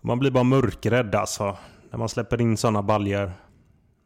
[0.00, 1.56] Man blir bara mörkrädd alltså.
[1.90, 3.32] När man släpper in sådana baljer.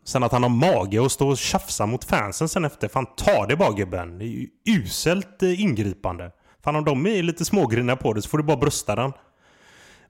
[0.05, 2.89] Sen att han har mage att stå och tjafsa mot fansen sen efter.
[2.89, 4.19] Fan ta det bara gubben.
[4.19, 6.31] Det är ju uselt eh, ingripande.
[6.65, 9.13] Fan om de är lite smågrina på det så får du bara brösta den.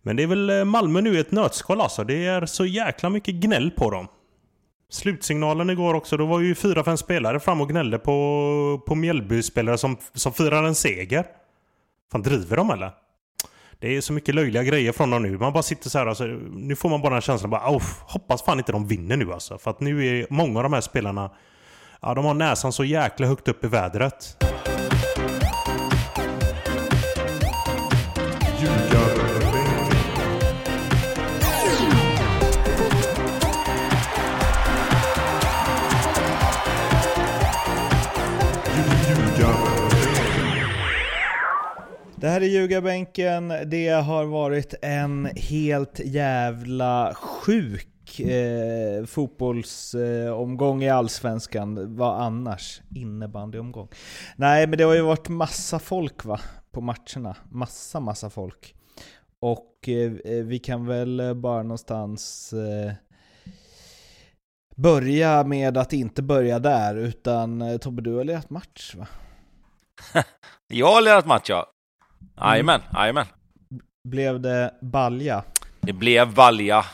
[0.03, 2.05] Men det är väl eh, Malmö nu i ett nötskal alltså.
[2.05, 4.09] Det är så jäkla mycket gnäll på dem.
[4.91, 9.79] Slutsignalen igår också, då var ju fyra, fem spelare fram och gnällde på, på Mjällby-spelare
[9.79, 11.27] som, som firar en seger.
[12.13, 13.04] Fan driver de eller?
[13.85, 15.39] Det är så mycket löjliga grejer från dem nu.
[15.39, 16.25] Man bara sitter så här alltså,
[16.55, 19.59] Nu får man bara den känslan bara hoppas fan inte de vinner nu alltså.
[19.59, 21.31] För att nu är många av de här spelarna
[22.03, 24.45] Ja, de har näsan så jäkla högt upp i vädret.
[42.25, 43.49] Det här är Ljugarbänken.
[43.67, 51.97] Det har varit en helt jävla sjuk eh, fotbollsomgång eh, i Allsvenskan.
[51.97, 52.81] Vad annars?
[52.95, 53.89] Innebandyomgång.
[54.37, 56.41] Nej, men det har ju varit massa folk va?
[56.71, 57.37] På matcherna.
[57.51, 58.75] Massa, massa folk.
[59.41, 60.11] Och eh,
[60.45, 62.93] vi kan väl bara någonstans eh,
[64.77, 69.07] börja med att inte börja där, utan eh, Tobbe, du har lirat match va?
[70.69, 71.74] Jag har lirat match ja.
[72.41, 73.01] Jajamän, mm.
[73.01, 73.27] jajamän.
[74.09, 75.45] Blev det balja?
[75.81, 76.85] Det blev balja.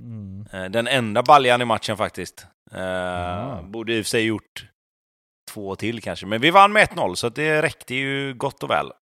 [0.00, 0.46] Mm.
[0.52, 2.46] Eh, den enda baljan i matchen faktiskt.
[2.72, 4.66] Eh, borde i och för sig gjort
[5.50, 8.92] två till kanske, men vi vann med 1-0 så det räckte ju gott och väl.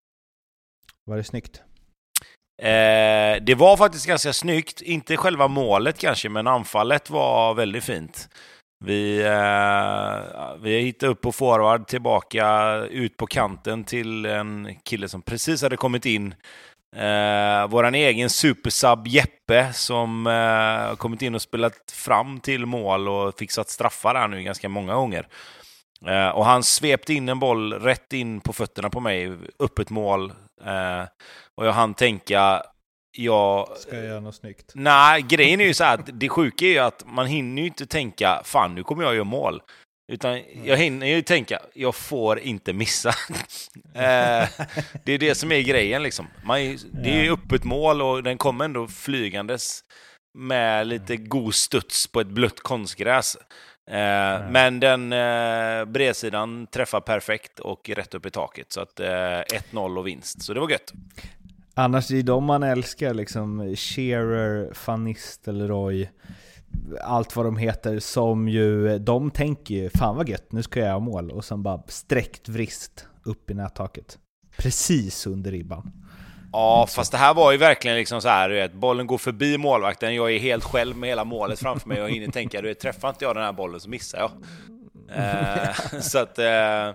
[1.05, 1.62] Var det snyggt?
[2.62, 4.81] Eh, det var faktiskt ganska snyggt.
[4.81, 8.28] Inte själva målet kanske, men anfallet var väldigt fint.
[8.84, 15.22] Vi, eh, vi hittade upp på forward, tillbaka ut på kanten till en kille som
[15.22, 16.34] precis hade kommit in.
[16.97, 23.39] Eh, vår egen supersub Jeppe som eh, kommit in och spelat fram till mål och
[23.39, 25.27] fixat straffar här nu ganska många gånger.
[26.06, 30.33] Eh, och han svepte in en boll rätt in på fötterna på mig, öppet mål.
[30.65, 31.03] Eh,
[31.54, 32.62] och jag hann tänka,
[33.12, 33.69] jag...
[33.78, 34.72] Ska jag göra något snyggt?
[34.75, 37.69] Nej, grejen är ju så här att det sjuka är ju att man hinner ju
[37.69, 39.62] inte tänka fan nu kommer jag göra mål.
[40.12, 43.09] Utan jag hinner ju tänka, jag får inte missa.
[43.94, 44.48] eh,
[45.04, 46.26] det är det som är grejen liksom.
[46.44, 49.81] Man, det är ju öppet mål och den kommer ändå flygandes
[50.38, 53.37] med lite god studs på ett blött konstgräs.
[53.91, 58.72] Eh, men den eh, bredsidan träffar perfekt och rätt upp i taket.
[58.72, 60.42] Så att eh, 1-0 och vinst.
[60.42, 60.92] Så det var gött.
[61.80, 66.10] Annars är det de man älskar, liksom Shearer, Van Nistelrooy,
[67.02, 70.86] allt vad de heter, som ju, de tänker ju fan vad gött, nu ska jag
[70.86, 71.30] göra mål.
[71.30, 74.18] Och sen bara sträckt vrist upp i nättaket.
[74.56, 75.92] Precis under ribban.
[76.52, 79.58] Ja, fast det här var ju verkligen liksom så här, du vet, bollen går förbi
[79.58, 82.80] målvakten, jag är helt själv med hela målet framför mig och hinner tänka, du vet,
[82.80, 84.30] träffar inte jag den här bollen så missar jag.
[85.15, 86.94] Eh, så att, eh,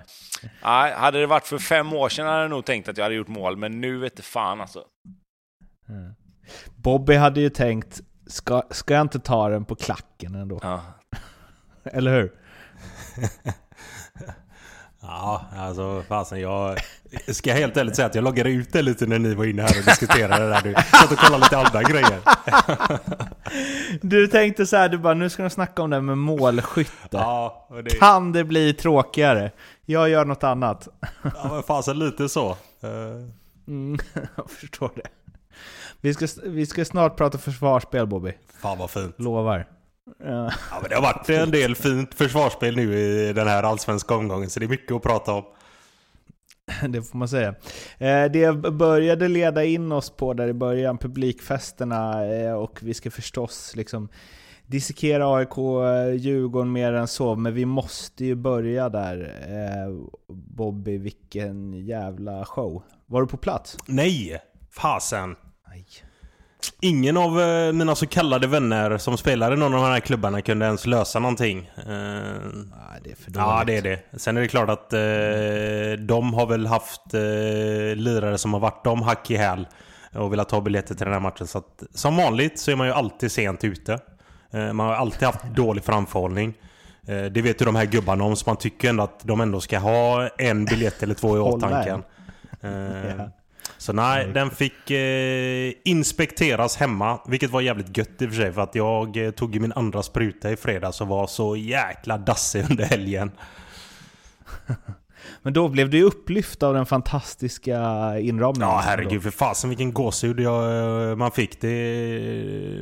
[0.95, 3.27] hade det varit för fem år sedan hade jag nog tänkt att jag hade gjort
[3.27, 4.83] mål, men nu vet det fan alltså.
[5.89, 6.13] Mm.
[6.75, 10.59] Bobby hade ju tänkt, ska, ska jag inte ta den på klacken ändå?
[10.63, 10.81] Ja.
[11.83, 12.31] Eller hur?
[15.07, 16.77] Ja, alltså fasen jag
[17.27, 19.79] ska helt ärligt säga att jag loggade ut det lite när ni var inne här
[19.79, 20.61] och diskuterade det där.
[20.61, 22.19] Du satt och kollade lite andra grejer.
[24.01, 26.91] Du tänkte så här, du bara nu ska de snacka om det med målskytte.
[27.11, 27.89] Ja, det...
[27.99, 29.51] Kan det bli tråkigare?
[29.85, 30.87] Jag gör något annat.
[31.21, 32.49] Ja men fasen lite så.
[32.49, 32.87] Eh.
[33.67, 33.97] Mm,
[34.35, 35.07] jag förstår det.
[36.01, 38.33] Vi ska, vi ska snart prata försvarsspel Bobby.
[38.61, 39.15] Fan vad fint.
[39.19, 39.65] Lovar.
[40.19, 40.51] Ja.
[40.71, 44.49] ja, men det har varit en del fint försvarsspel nu i den här allsvenska omgången,
[44.49, 45.43] så det är mycket att prata om.
[46.89, 47.55] Det får man säga.
[47.97, 53.11] Eh, det började leda in oss på där i början, publikfesterna, eh, och vi ska
[53.11, 54.09] förstås liksom
[54.67, 55.57] dissekera AIK,
[56.19, 59.33] Djurgården mer än så, men vi måste ju börja där.
[59.47, 59.95] Eh,
[60.33, 62.83] Bobby, vilken jävla show.
[63.05, 63.77] Var du på plats?
[63.87, 64.41] Nej!
[64.71, 65.35] Fasen.
[66.85, 70.41] Ingen av eh, mina så kallade vänner som spelar i någon av de här klubbarna
[70.41, 71.71] kunde ens lösa någonting.
[71.77, 73.47] Uh, Nej, det är för dåligt.
[73.47, 73.99] Ja, det är det.
[74.19, 77.13] Sen är det klart att uh, de har väl haft
[77.95, 79.67] lirare som har varit dem hack i häl
[80.13, 81.47] och velat ta biljetter till den här matchen.
[81.47, 83.99] Så att, som vanligt så är man ju alltid sent ute.
[84.51, 86.53] man har alltid haft dålig framförhållning.
[87.05, 89.79] det vet ju de här gubbarna om, så man tycker ändå att de ändå ska
[89.79, 91.99] ha en biljett eller två i åtanke.
[93.77, 97.19] Så nej, den fick eh, inspekteras hemma.
[97.27, 98.53] Vilket var jävligt gött i och för sig.
[98.53, 102.65] För att jag eh, tog min andra spruta i fredags och var så jäkla dassig
[102.69, 103.31] under helgen.
[105.41, 107.79] Men då blev du ju upplyft av den fantastiska
[108.19, 108.69] inramningen.
[108.69, 111.61] Ja, herregud för fasen vilken gåshud jag, man fick.
[111.61, 112.81] Det...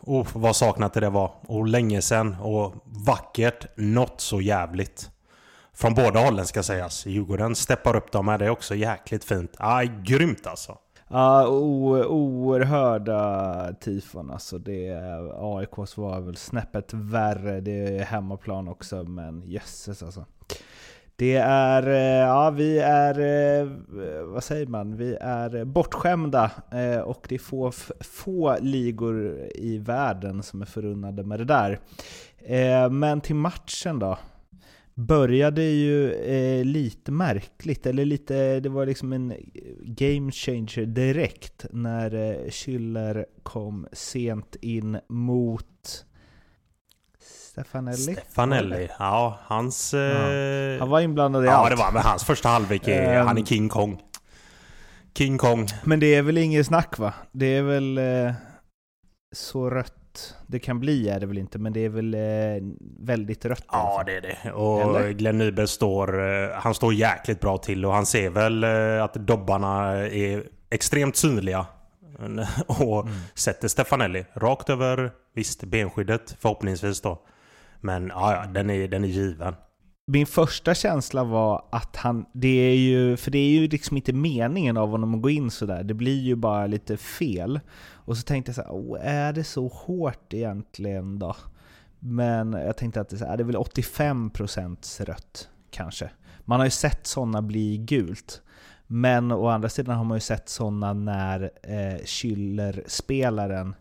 [0.00, 1.30] Oh, vad saknat det var.
[1.46, 2.36] Och länge sedan.
[2.40, 3.66] Och vackert.
[3.76, 5.10] Något så jävligt.
[5.74, 7.06] Från båda hållen ska sägas.
[7.06, 8.38] Djurgården steppar upp dem här.
[8.38, 9.54] Det är också jäkligt fint.
[9.58, 10.78] Aj, grymt alltså.
[11.08, 11.46] Ja,
[12.08, 14.58] oerhörda tifon alltså.
[14.58, 14.90] Det,
[15.38, 17.60] AIKs var väl snäppet värre.
[17.60, 20.24] Det är hemmaplan också, men jösses alltså.
[21.16, 23.68] Det är, eh, ja vi är, eh,
[24.24, 30.42] vad säger man, vi är bortskämda eh, och det är få, få ligor i världen
[30.42, 31.80] som är förunnade med det där.
[32.88, 34.18] Men till matchen då
[34.94, 39.34] började ju eh, lite märkligt, eller lite, det var liksom en
[39.82, 46.04] game changer direkt när eh, Schüller kom sent in mot
[47.20, 47.96] Stefanelli?
[47.96, 49.94] Stefanelli, ja hans...
[49.94, 50.78] Ja.
[50.78, 51.70] Han var inblandad i ja, allt.
[51.70, 52.88] Ja, det var med hans första halvlek.
[52.88, 54.00] Um, han är King Kong.
[55.18, 55.66] King Kong.
[55.84, 57.14] Men det är väl inget snack va?
[57.32, 58.34] Det är väl eh,
[59.32, 60.03] så rött
[60.46, 62.20] det kan bli är det väl inte, men det är väl eh,
[62.98, 63.64] väldigt rött.
[63.70, 64.52] Ja, det är det.
[64.52, 65.10] Och Eller?
[65.10, 69.14] Glenn Nyberg står, eh, han står jäkligt bra till och han ser väl eh, att
[69.14, 71.66] dobbarna är extremt synliga.
[72.66, 73.14] och mm.
[73.34, 77.22] sätter Stefanelli rakt över, visst, benskyddet förhoppningsvis då.
[77.80, 79.54] Men ja, den är, den är given.
[80.06, 84.12] Min första känsla var att han, det är ju, för det är ju liksom inte
[84.12, 87.60] meningen av honom att gå in sådär, det blir ju bara lite fel.
[87.92, 91.36] Och så tänkte jag så här, är det så hårt egentligen då?
[91.98, 96.10] Men jag tänkte att det är, det är väl 85% rött kanske.
[96.44, 98.42] Man har ju sett sådana bli gult.
[98.86, 103.74] Men å andra sidan har man ju sett sådana när eh, Schüller-spelaren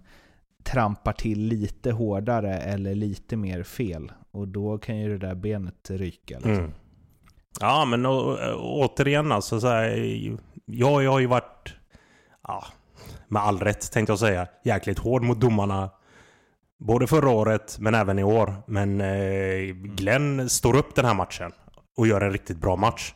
[0.63, 4.11] trampar till lite hårdare eller lite mer fel.
[4.33, 6.35] Och då kan ju det där benet ryka.
[6.35, 6.51] Liksom.
[6.51, 6.71] Mm.
[7.59, 9.59] Ja, men å, återigen alltså.
[9.59, 9.87] Så här,
[10.65, 11.73] jag, jag har ju varit,
[12.43, 12.65] ja,
[13.27, 15.89] med all rätt tänkte jag säga, jäkligt hård mot domarna.
[16.79, 18.53] Både förra året men även i år.
[18.67, 21.51] Men eh, Glenn står upp den här matchen
[21.97, 23.13] och gör en riktigt bra match.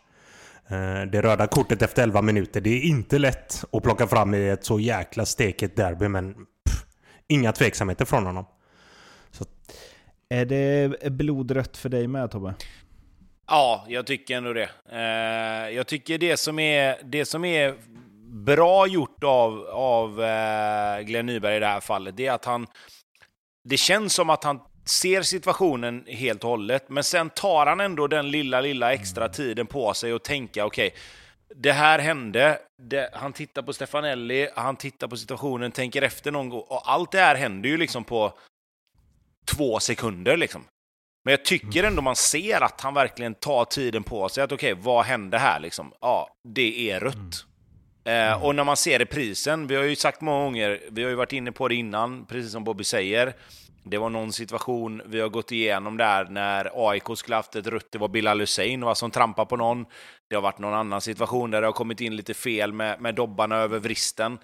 [0.67, 4.49] Eh, det röda kortet efter 11 minuter, det är inte lätt att plocka fram i
[4.49, 6.85] ett så jäkla steket derby men pff,
[7.27, 8.45] inga tveksamheter från honom.
[10.29, 12.53] Är det blodrött för dig med Tobbe?
[13.47, 14.69] Ja, jag tycker ändå det.
[14.91, 17.75] Eh, jag tycker det som är, det som är
[18.45, 22.67] bra gjort av, av eh, Glenn Nyberg i det här fallet, det är att han...
[23.63, 28.07] Det känns som att han ser situationen helt och hållet, men sen tar han ändå
[28.07, 29.33] den lilla, lilla extra mm.
[29.33, 30.99] tiden på sig och tänka, okej, okay,
[31.55, 36.49] det här hände, det, han tittar på Stefanelli, han tittar på situationen, tänker efter någon
[36.49, 38.33] gång, och allt det här händer ju liksom på
[39.55, 40.63] två sekunder liksom.
[41.25, 41.85] Men jag tycker mm.
[41.85, 45.37] ändå man ser att han verkligen tar tiden på sig, att okej, okay, vad hände
[45.37, 45.93] här liksom?
[46.01, 47.15] Ja, det är rött.
[47.15, 47.47] Mm.
[48.07, 48.43] Eh, mm.
[48.43, 51.33] och när man ser reprisen, vi har ju sagt många gånger, vi har ju varit
[51.33, 53.33] inne på det innan, precis som Bobby säger.
[53.83, 57.87] Det var någon situation vi har gått igenom där när AIK skulle haft ett rött,
[57.91, 59.85] det var Bilal Hussein va, som trampade på någon.
[60.29, 63.15] Det har varit någon annan situation där det har kommit in lite fel med, med
[63.15, 64.39] dobbarna över vristen.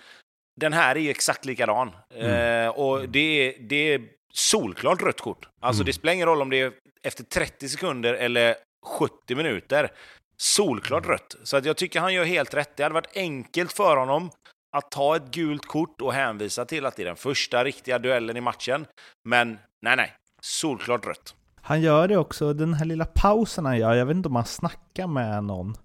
[0.56, 1.92] Den här är ju exakt likadan.
[2.16, 2.66] Mm.
[2.66, 4.02] Eh, och det är, det är
[4.36, 5.48] solklart rött kort.
[5.62, 5.86] Alltså mm.
[5.86, 6.72] det spelar ingen roll om det är
[7.04, 8.56] efter 30 sekunder eller
[9.00, 9.92] 70 minuter
[10.38, 11.36] solklart rött.
[11.44, 12.78] Så att jag tycker han gör helt rätt.
[12.78, 14.30] Det hade varit enkelt för honom
[14.78, 18.38] att ta ett gult kort och hänvisa till att det är den första riktiga duellen
[18.38, 18.86] i matchen.
[19.30, 20.14] Men nej, nej.
[20.42, 21.36] Solklart rött.
[21.62, 24.46] Han gör det också, den här lilla pausen han gör, jag vet inte om han
[24.46, 25.76] snackar med någon.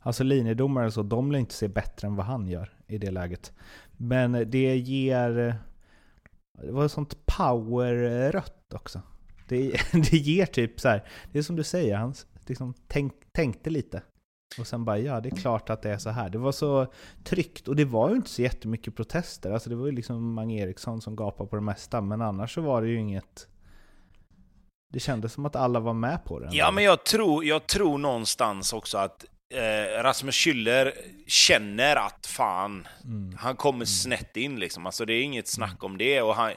[0.00, 3.52] Alltså linjedomare så, de vill inte se bättre än vad han gör i det läget.
[3.96, 5.58] Men det ger...
[6.62, 9.02] Det var ett sånt power-rött också.
[9.48, 12.14] Det, det ger typ så här, det är som du säger, han
[12.46, 14.02] liksom tänk, tänkte lite.
[14.58, 16.30] Och sen bara, ja det är klart att det är så här.
[16.30, 16.86] Det var så
[17.24, 19.50] tryggt och det var ju inte så jättemycket protester.
[19.50, 22.60] Alltså det var ju liksom Mange Eriksson som gapade på det mesta, men annars så
[22.60, 23.48] var det ju inget...
[24.92, 26.48] Det kändes som att alla var med på det.
[26.52, 30.94] Ja, men jag tror, jag tror någonstans också att eh, Rasmus Schüller
[31.26, 33.36] känner att fan, mm.
[33.38, 33.86] han kommer mm.
[33.86, 34.86] snett in liksom.
[34.86, 35.92] Alltså det är inget snack mm.
[35.92, 36.22] om det.
[36.22, 36.52] Och han,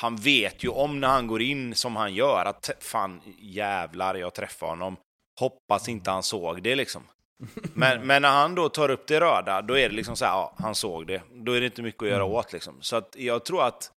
[0.00, 4.34] han vet ju om när han går in som han gör, att fan jävlar, jag
[4.34, 4.96] träffar honom.
[5.40, 7.02] Hoppas inte han såg det liksom.
[7.74, 10.32] Men, men när han då tar upp det röda, då är det liksom så här,
[10.32, 11.22] ja, han såg det.
[11.32, 12.32] Då är det inte mycket att göra mm.
[12.32, 12.74] åt liksom.
[12.80, 13.90] Så att jag tror att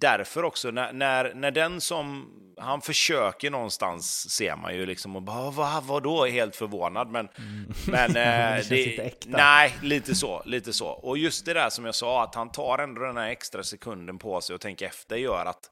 [0.00, 5.22] därför också, när, när, när den som, han försöker någonstans, ser man ju liksom och
[5.22, 6.26] bara, vad, vad då?
[6.26, 7.10] Helt förvånad.
[7.10, 7.72] Men, mm.
[7.86, 10.88] men eh, det, det nej, lite så, lite så.
[10.88, 14.18] Och just det där som jag sa, att han tar ändå den här extra sekunden
[14.18, 15.70] på sig och tänker efter, gör att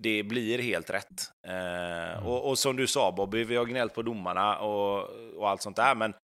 [0.00, 1.30] det blir helt rätt.
[1.46, 2.26] Eh, mm.
[2.26, 5.76] och, och, som du sa Bobby, vi har gnällt på domarna och, och allt sånt
[5.76, 6.14] där, men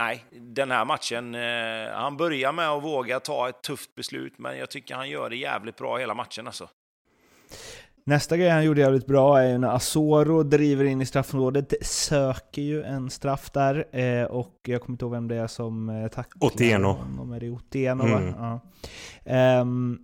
[0.00, 4.58] nej, den här matchen, eh, han börjar med att våga ta ett tufft beslut, men
[4.58, 6.68] jag tycker han gör det jävligt bra hela matchen alltså.
[8.06, 12.82] Nästa grej han gjorde jävligt bra är när Asoro driver in i straffområdet, söker ju
[12.82, 16.46] en straff där, eh, och jag kommer inte ihåg vem det är som eh, tacklar
[16.46, 16.88] Otieno.
[16.88, 17.32] honom.
[17.32, 18.32] Är det Otieno, mm.
[18.32, 18.60] va?
[19.24, 19.60] Ja.
[19.60, 19.98] Um,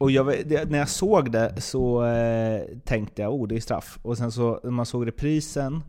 [0.00, 0.26] och jag,
[0.70, 3.98] när jag såg det så eh, tänkte jag oh det är straff.
[4.02, 5.82] Och sen så när man såg reprisen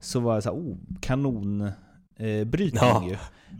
[0.00, 1.85] så var det så här, oh kanonbrytning
[2.18, 3.04] eh, ja.
[3.10, 3.16] ju.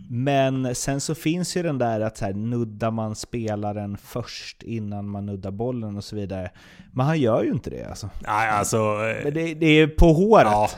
[0.08, 5.08] Men sen så finns ju den där att så här, nuddar man spelaren först innan
[5.08, 6.50] man nuddar bollen och så vidare.
[6.92, 8.10] Men han gör ju inte det alltså.
[8.26, 8.78] Nej, alltså...
[9.24, 10.70] Men det, det är på håret, ja,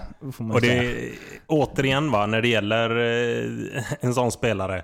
[0.54, 0.60] och.
[0.60, 1.10] Det,
[1.46, 4.82] återigen va, när det gäller eh, en sån spelare.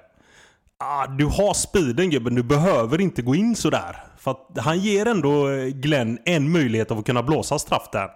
[0.79, 3.97] Ah, du har speeden gubben, du behöver inte gå in sådär.
[4.19, 8.11] För att han ger ändå Glenn en möjlighet av att kunna blåsa straff där.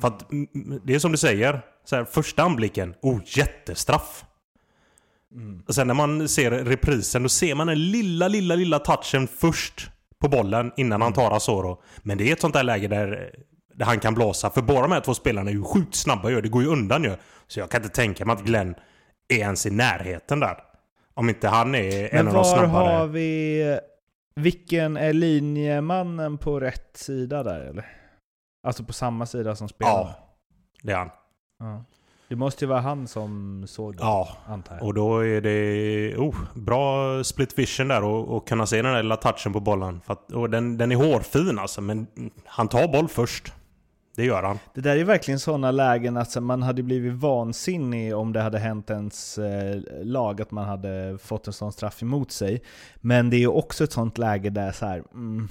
[0.00, 0.24] För att
[0.84, 4.24] det är som du säger, så här, första anblicken, oh jättestraff.
[5.34, 5.62] Mm.
[5.68, 9.90] Och sen när man ser reprisen, då ser man den lilla, lilla, lilla touchen först
[10.18, 11.82] på bollen innan han tar Asoro.
[12.02, 13.34] Men det är ett sånt där läge där,
[13.74, 14.50] där han kan blåsa.
[14.50, 16.40] För båda de här två spelarna är ju sjukt snabba ju.
[16.40, 17.16] Det går ju undan ju.
[17.46, 18.74] Så jag kan inte tänka mig att Glenn
[19.28, 20.56] är ens i närheten där.
[21.14, 22.66] Om inte han är en av de snabbare.
[22.66, 23.78] Men var har vi...
[24.40, 27.86] Vilken är linjemannen på rätt sida där eller?
[28.66, 29.92] Alltså på samma sida som spelar?
[29.92, 30.14] Ja,
[30.82, 31.10] det är han.
[31.58, 31.84] Ja.
[32.28, 34.36] Det måste ju vara han som såg det, ja.
[34.46, 34.84] antar jag.
[34.84, 39.02] och då är det oh, bra split vision där och, och kunna se den där
[39.02, 40.00] lilla touchen på bollen.
[40.00, 42.06] För att, och den, den är hårfin alltså, men
[42.44, 43.52] han tar boll först.
[44.16, 44.58] Det gör han.
[44.74, 48.90] Det där är verkligen sådana lägen att man hade blivit vansinnig om det hade hänt
[48.90, 52.62] ens eh, lag, att man hade fått en sån straff emot sig.
[52.96, 55.48] Men det är också ett sånt läge där så här, mm,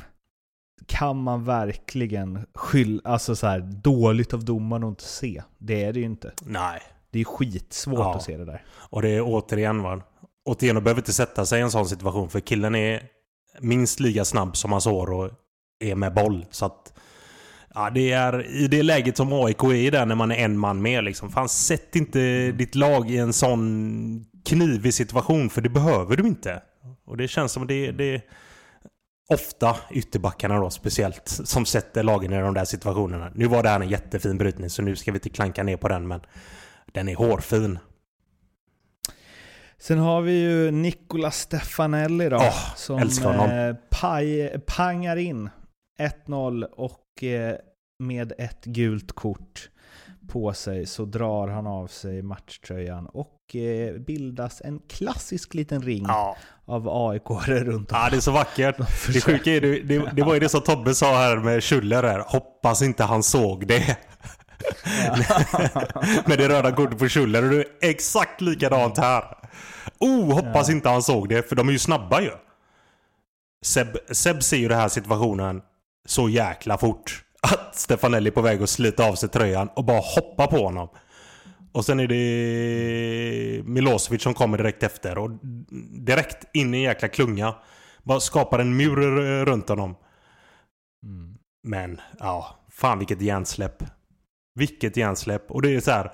[0.87, 5.43] kan man verkligen skylla, alltså så här, dåligt av domaren att inte se?
[5.57, 6.31] Det är det ju inte.
[6.41, 6.81] Nej.
[7.11, 8.15] Det är skitsvårt ja.
[8.15, 8.63] att se det där.
[8.75, 10.01] Och det är återigen va,
[10.45, 13.03] Otieno behöver inte sätta sig i en sån situation för killen är
[13.59, 15.29] minst lika snabb som Asoro
[15.79, 16.45] är med boll.
[16.51, 16.93] Så att
[17.77, 20.57] Ja, det är i det läget som AIK är i där när man är en
[20.57, 21.29] man med liksom.
[21.29, 22.57] Fan, sätt inte mm.
[22.57, 26.61] ditt lag i en sån knivig situation, för det behöver du inte.
[27.05, 28.21] Och det känns som det, det är
[29.27, 33.31] ofta ytterbackarna då speciellt som sätter lagen i de där situationerna.
[33.35, 35.87] Nu var det här en jättefin brytning så nu ska vi inte klanka ner på
[35.87, 36.21] den men
[36.85, 37.79] den är hårfin.
[39.77, 42.37] Sen har vi ju Nicola Stefanelli då.
[42.37, 42.99] Oh, som
[43.49, 45.49] eh, paj, pangar in
[45.99, 47.55] 1-0 och eh,
[47.99, 49.69] med ett gult kort
[50.27, 56.05] på sig så drar han av sig matchtröjan och eh, bildas en klassisk liten ring
[56.07, 56.37] ja.
[56.67, 57.97] Av aik runt om.
[57.97, 58.75] Ja, det är så vackert.
[59.13, 62.03] Det sjuka är, det, det, det var ju det som Tobbe sa här med Schuller
[62.03, 62.19] här.
[62.19, 63.97] Hoppas inte han såg det.
[65.05, 65.17] Ja.
[66.25, 69.23] med det röda kortet på Schuller och det är exakt likadant här.
[69.99, 70.75] Oh, hoppas ja.
[70.75, 72.31] inte han såg det, för de är ju snabba ju.
[73.65, 75.61] Seb, Seb ser ju den här situationen
[76.07, 77.21] så jäkla fort.
[77.41, 80.89] Att Stefanelli är på väg att slita av sig tröjan och bara hoppa på honom.
[81.75, 85.31] Och sen är det Milosevic som kommer direkt efter och
[86.05, 87.55] direkt in i en jäkla klunga.
[88.03, 88.95] Bara skapar en mur
[89.45, 89.95] runt honom.
[91.05, 91.37] Mm.
[91.63, 92.59] Men, ja.
[92.69, 93.83] Fan vilket hjärnsläpp.
[94.59, 95.51] Vilket hjärnsläpp.
[95.51, 96.11] Och det är så här.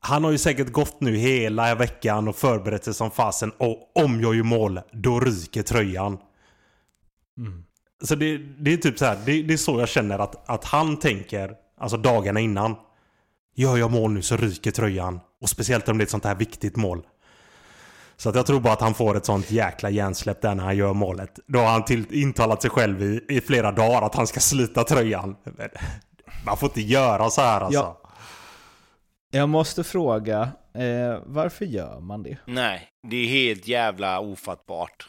[0.00, 3.52] Han har ju säkert gått nu hela veckan och förberett sig som fasen.
[3.58, 6.18] Och om jag gör mål, då ryker tröjan.
[7.38, 7.64] Mm.
[8.04, 10.64] Så det, det är typ så här, det, det, är så jag känner att, att
[10.64, 12.76] han tänker, alltså dagarna innan.
[13.54, 15.20] Gör jag mål nu så ryker tröjan.
[15.40, 17.02] Och speciellt om det är ett sånt här viktigt mål.
[18.16, 20.76] Så att jag tror bara att han får ett sånt jäkla hjärnsläpp där när han
[20.76, 21.38] gör målet.
[21.46, 24.84] Då har han till, intalat sig själv i, i flera dagar att han ska slita
[24.84, 25.36] tröjan.
[26.46, 27.80] Man får inte göra så här alltså.
[27.80, 28.00] Ja.
[29.30, 30.42] Jag måste fråga,
[30.74, 32.38] eh, varför gör man det?
[32.46, 35.06] Nej, det är helt jävla ofattbart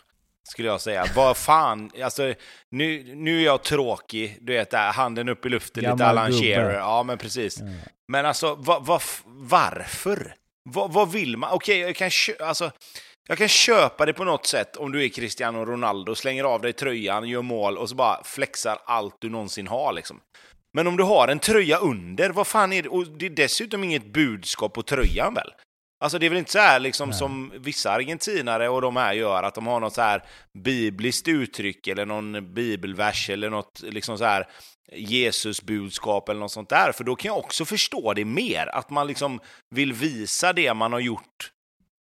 [0.50, 1.06] skulle jag säga.
[1.16, 2.34] Vad fan, alltså
[2.72, 6.32] nu, nu är jag tråkig, du vet där, handen upp i luften, Gammal lite Alan
[6.32, 6.74] Shearer.
[6.74, 7.62] Ja, men precis.
[7.62, 7.74] Mm.
[8.12, 10.36] Men alltså, va, va, varför?
[10.70, 11.52] Va, vad vill man?
[11.52, 12.72] Okej, okay, jag kan alltså,
[13.28, 16.74] jag kan köpa det på något sätt om du är Cristiano Ronaldo, slänger av dig
[16.74, 20.20] tröjan, gör mål och så bara flexar allt du någonsin har liksom.
[20.74, 22.90] Men om du har en tröja under, vad fan är det?
[22.90, 25.52] Och det är dessutom inget budskap på tröjan väl?
[26.02, 29.44] Alltså det är väl inte så här liksom som vissa argentinare och de här gör,
[29.44, 30.24] att de har något så här
[30.64, 34.48] bibliskt uttryck eller någon bibelvers eller något liksom så här
[34.92, 39.08] Jesusbudskap eller något sånt där, för då kan jag också förstå det mer, att man
[39.08, 39.40] liksom
[39.70, 41.52] vill visa det man har gjort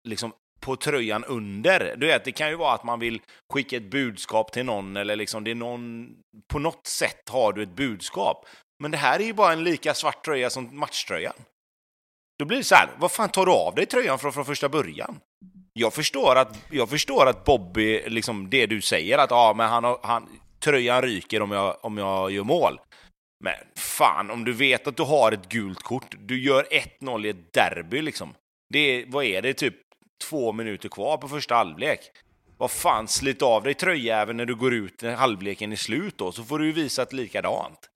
[0.08, 1.96] liksom på tröjan under.
[1.96, 3.20] Du vet, det kan ju vara att man vill
[3.52, 6.08] skicka ett budskap till någon eller liksom det är någon...
[6.52, 8.46] På något sätt har du ett budskap.
[8.82, 11.34] Men det här är ju bara en lika svart tröja som matchtröjan.
[12.38, 14.68] Då blir det så här, vad fan tar du av dig tröjan från, från första
[14.68, 15.20] början?
[15.72, 19.84] Jag förstår att, jag förstår att Bobby, liksom det du säger, att ja, men han,
[19.84, 20.28] har, han,
[20.60, 22.80] tröjan ryker om jag, om jag gör mål.
[23.44, 26.66] Men fan, om du vet att du har ett gult kort, du gör
[27.00, 28.34] 1-0 i ett derby liksom.
[28.70, 29.74] Det är, vad är det, typ
[30.28, 32.00] två minuter kvar på första halvlek?
[32.58, 36.32] Vad fan, slit av dig tröjjäveln när du går ut när halvleken är slut då,
[36.32, 37.90] så får du ju visa ett likadant.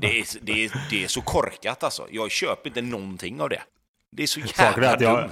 [0.00, 2.06] Det är, det, är, det är så korkat alltså.
[2.10, 3.62] Jag köper inte någonting av det.
[4.12, 5.30] Det är så jävla jag, dumt.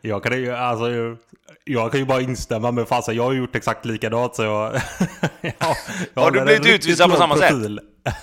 [0.00, 1.16] Jag kan ju, alltså,
[1.64, 3.16] jag kan ju bara instämma med fasen.
[3.16, 4.74] Jag har gjort exakt likadant så jag...
[5.40, 5.54] jag,
[6.14, 7.80] jag har du blivit utvisad på samma profil.
[8.04, 8.14] sätt?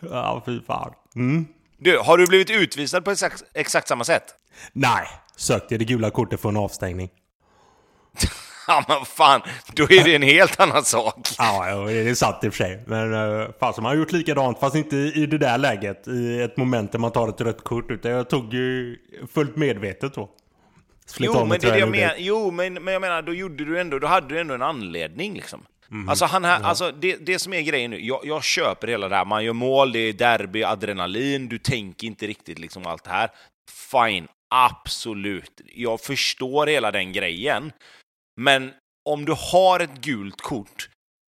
[0.00, 0.92] ja, fy fan.
[1.14, 1.46] Mm.
[1.78, 4.24] Du, har du blivit utvisad på exakt, exakt samma sätt?
[4.72, 7.10] Nej, sökte det gula kortet för en avstängning.
[8.68, 9.40] Ja men fan,
[9.72, 11.28] då är det en helt annan sak.
[11.38, 12.84] Ja, det är sant i och för sig.
[12.86, 16.08] Men uh, fan, man har gjort likadant fast inte i det där läget.
[16.08, 17.90] I ett moment där man tar ett rött kort.
[17.90, 18.96] Utan jag tog ju
[19.34, 20.30] fullt medvetet då.
[21.18, 24.06] jo, men det jag men, jo men, men jag menar, då gjorde du ändå, då
[24.06, 25.66] hade du ändå en anledning liksom.
[25.90, 26.08] Mm.
[26.08, 26.66] Alltså, han här, ja.
[26.66, 29.52] alltså det, det som är grejen nu, jag, jag köper hela det här, man gör
[29.52, 33.30] mål, det är derby, adrenalin, du tänker inte riktigt liksom allt det här.
[33.90, 35.60] Fine, absolut.
[35.74, 37.72] Jag förstår hela den grejen.
[38.38, 38.72] Men
[39.04, 40.90] om du har ett gult kort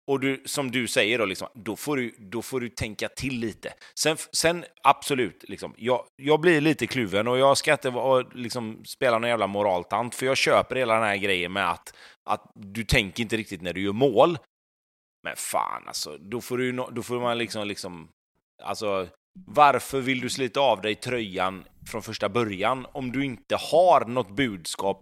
[0.06, 3.40] och du, som du säger, då, liksom, då, får du, då får du tänka till
[3.40, 3.74] lite.
[3.98, 9.18] Sen, sen absolut, liksom, jag, jag blir lite kluven och jag ska inte liksom, spela
[9.18, 11.94] någon jävla moraltant, för jag köper hela den här grejen med att,
[12.24, 14.38] att du tänker inte riktigt när du gör mål.
[15.22, 18.08] Men fan alltså, då får, du, då får man liksom, liksom
[18.62, 19.08] alltså,
[19.46, 24.30] varför vill du slita av dig tröjan från första början om du inte har något
[24.30, 25.00] budskap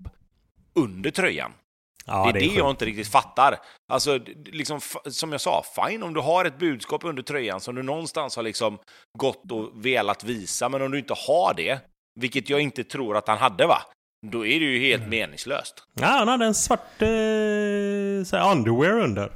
[0.75, 1.53] under tröjan?
[2.07, 3.59] Ja, det är det, är det jag inte riktigt fattar.
[3.93, 7.83] Alltså, liksom, som jag sa, fine om du har ett budskap under tröjan som du
[7.83, 8.79] någonstans har liksom
[9.19, 11.79] gått och velat visa, men om du inte har det,
[12.21, 13.83] vilket jag inte tror att han hade va?
[14.27, 15.11] Då är det ju helt mm.
[15.11, 15.75] meningslöst.
[15.95, 19.33] Ja, han hade en svart eh, underwear under.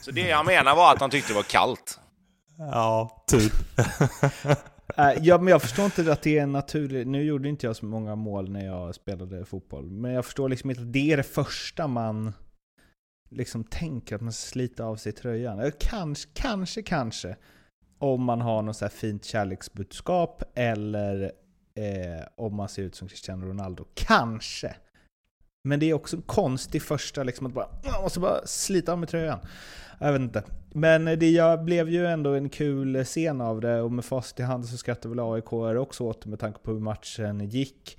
[0.00, 1.98] Så det jag menar var att han tyckte det var kallt.
[2.58, 3.52] Ja, typ.
[4.96, 7.06] Eh, ja, men jag förstår inte att det är en naturlig...
[7.06, 10.70] Nu gjorde inte jag så många mål när jag spelade fotboll, men jag förstår liksom
[10.70, 12.32] inte att det är det första man
[13.30, 15.60] liksom tänker, att man ska slita av sig tröjan.
[15.60, 17.36] Eh, kanske, kanske, kanske
[17.98, 21.32] om man har något så här fint kärleksbudskap eller
[21.74, 23.84] eh, om man ser ut som Cristiano Ronaldo.
[23.94, 24.76] Kanske!
[25.64, 28.98] Men det är också en konstig första, liksom att bara, man måste bara slita av
[28.98, 29.38] med tröjan.
[29.98, 30.42] Jag vet inte.
[30.72, 34.42] Men det jag blev ju ändå en kul scen av det och med facit i
[34.42, 37.98] hand så skrattar väl AIK också åt med tanke på hur matchen gick.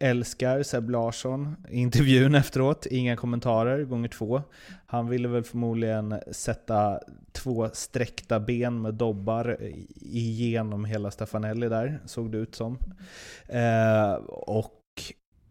[0.00, 1.56] Älskar Seb Larsson.
[1.70, 4.42] Intervjun efteråt, inga kommentarer, gånger två.
[4.86, 7.00] Han ville väl förmodligen sätta
[7.32, 9.56] två sträckta ben med dobbar
[10.00, 12.78] igenom hela Stefanelli där, såg det ut som.
[13.46, 14.77] Eh, och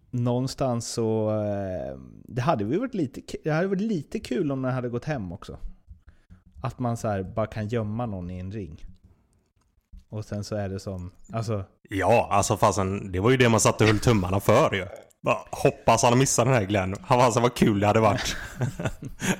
[0.09, 1.29] någonstans så...
[1.29, 5.05] Eh, det hade ju varit lite, det hade varit lite kul om den hade gått
[5.05, 5.57] hem också.
[6.61, 8.85] Att man så bara kan gömma någon i en ring.
[10.09, 11.63] Och sen så är det som, alltså...
[11.89, 14.87] Ja, alltså fasen, det var ju det man satte höll tummarna för ju.
[15.21, 16.95] Bara, hoppas han missar den här Glenn.
[17.01, 18.35] Han alltså vad kul det hade varit.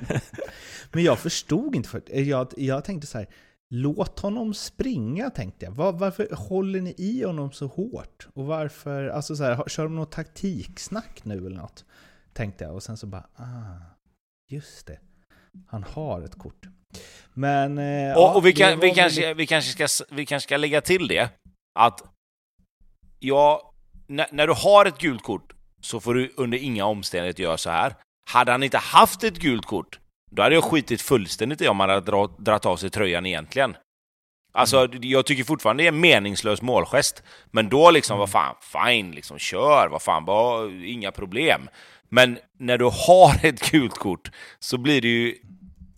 [0.92, 3.28] Men jag förstod inte, för jag, jag tänkte så här,
[3.70, 5.72] låt honom springa tänkte jag.
[5.72, 8.28] Var, varför håller ni i honom så hårt?
[8.34, 11.84] Och varför, alltså så här, kör de något taktiksnack nu eller något?
[12.32, 13.96] Tänkte jag och sen så bara, ah,
[14.50, 14.98] just det.
[15.66, 16.66] Han har ett kort.
[17.34, 17.78] Men...
[17.78, 20.80] Eh, och, ja, och vi, kan, vi, kanske, vi, kanske ska, vi kanske ska lägga
[20.80, 21.30] till det,
[21.78, 22.02] att
[23.18, 23.74] ja,
[24.06, 27.70] när, när du har ett gult kort så får du under inga omständigheter göra så
[27.70, 27.94] här.
[28.30, 30.00] Hade han inte haft ett gult kort,
[30.30, 33.76] då hade jag skitit fullständigt i om han hade dragit av sig tröjan egentligen.
[34.52, 34.98] Alltså, mm.
[35.02, 37.22] jag tycker fortfarande det är en meningslös målgest.
[37.50, 38.20] Men då liksom, mm.
[38.20, 41.68] vad fan, fine, liksom, kör, vad fan, bara, inga problem.
[42.08, 45.34] Men när du har ett gult kort så blir det ju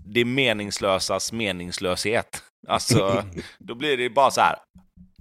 [0.06, 2.42] det meningslösas meningslöshet.
[2.68, 3.24] Alltså,
[3.58, 4.56] då blir det bara så här,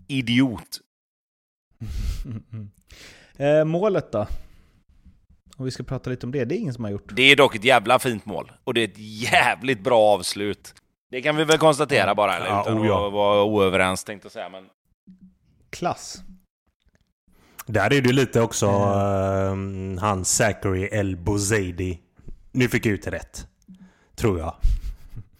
[0.07, 0.79] idiot.
[3.37, 4.27] eh, målet då?
[5.59, 7.15] Om vi ska prata lite om det, det är ingen som har gjort.
[7.15, 8.51] Det är dock ett jävla fint mål.
[8.63, 8.97] Och det är ett
[9.31, 10.73] jävligt bra avslut.
[11.11, 12.47] Det kan vi väl konstatera bara, eller?
[12.47, 13.07] Ja, utan oh ja.
[13.07, 14.49] att vara oöverens tänkte jag säga.
[14.49, 14.63] Men...
[15.69, 16.21] Klass.
[17.65, 19.93] Där är det lite också mm.
[19.93, 21.99] uh, han Zachary El Bouzedi.
[22.51, 23.47] Nu fick jag ut rätt.
[24.15, 24.55] Tror jag.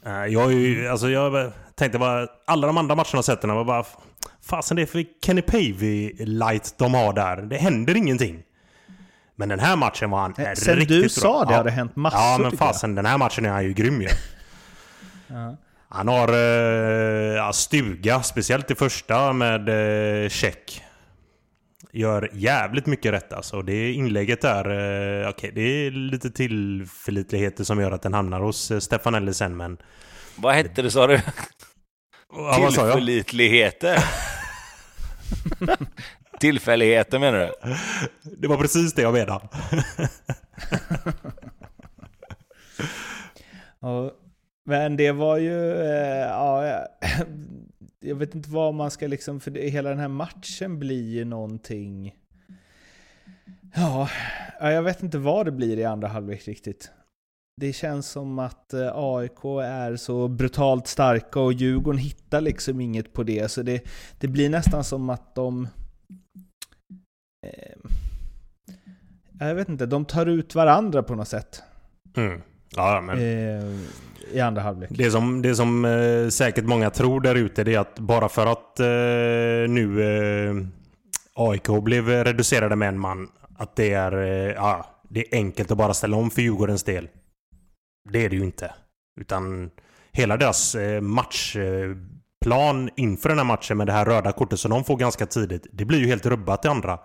[0.05, 3.85] Uh, jag, ju, alltså jag tänkte bara, alla de andra matcherna sett var bara...
[4.41, 7.41] Fasen det är för Kenny Pavey light de har där.
[7.41, 8.43] Det händer ingenting.
[9.39, 11.09] Men den här matchen var han Nej, riktigt Sen du bra.
[11.09, 11.57] sa det ja.
[11.57, 14.07] har det hänt massor Ja, men fasen den här matchen är han ju grym ju.
[15.27, 15.55] Ja.
[15.89, 16.27] Han har
[17.37, 19.69] eh, stuga, speciellt i första med
[20.23, 20.83] eh, check.
[21.91, 23.61] Gör jävligt mycket rätt alltså.
[23.61, 24.65] Det inlägget där,
[25.23, 29.57] eh, okej det är lite tillförlitligheter som gör att den hamnar hos eh, Stefanelli sen
[29.57, 29.77] men...
[30.35, 31.21] Vad hette det sa du?
[32.33, 32.53] Ja?
[32.55, 34.03] Tillförlitligheter?
[36.39, 37.75] Tillfälligheter menar du?
[38.37, 39.49] Det var precis det jag menade.
[43.81, 44.11] Ja,
[44.65, 46.85] men det var ju, eh, ja,
[47.99, 51.25] jag vet inte vad man ska liksom, för det, hela den här matchen blir ju
[51.25, 52.15] någonting,
[53.75, 54.09] ja,
[54.59, 56.91] ja, jag vet inte vad det blir i andra halvlek riktigt.
[57.61, 63.13] Det känns som att eh, AIK är så brutalt starka och Djurgården hittar liksom inget
[63.13, 63.83] på det, så det,
[64.19, 65.67] det blir nästan som att de
[69.39, 71.61] jag vet inte, de tar ut varandra på något sätt.
[72.17, 72.41] Mm.
[72.75, 73.17] Ja, men...
[73.17, 73.65] Eh,
[74.31, 74.89] I andra halvlek.
[74.93, 78.45] Det som, det som eh, säkert många tror där ute det är att bara för
[78.45, 80.55] att eh, nu eh,
[81.33, 83.27] AIK blev reducerade med en man
[83.59, 87.09] att det är, eh, ja, det är enkelt att bara ställa om för Djurgårdens del.
[88.09, 88.73] Det är det ju inte.
[89.21, 89.71] Utan
[90.11, 94.83] hela deras eh, matchplan inför den här matchen med det här röda kortet som de
[94.83, 96.99] får ganska tidigt, det blir ju helt rubbat i andra.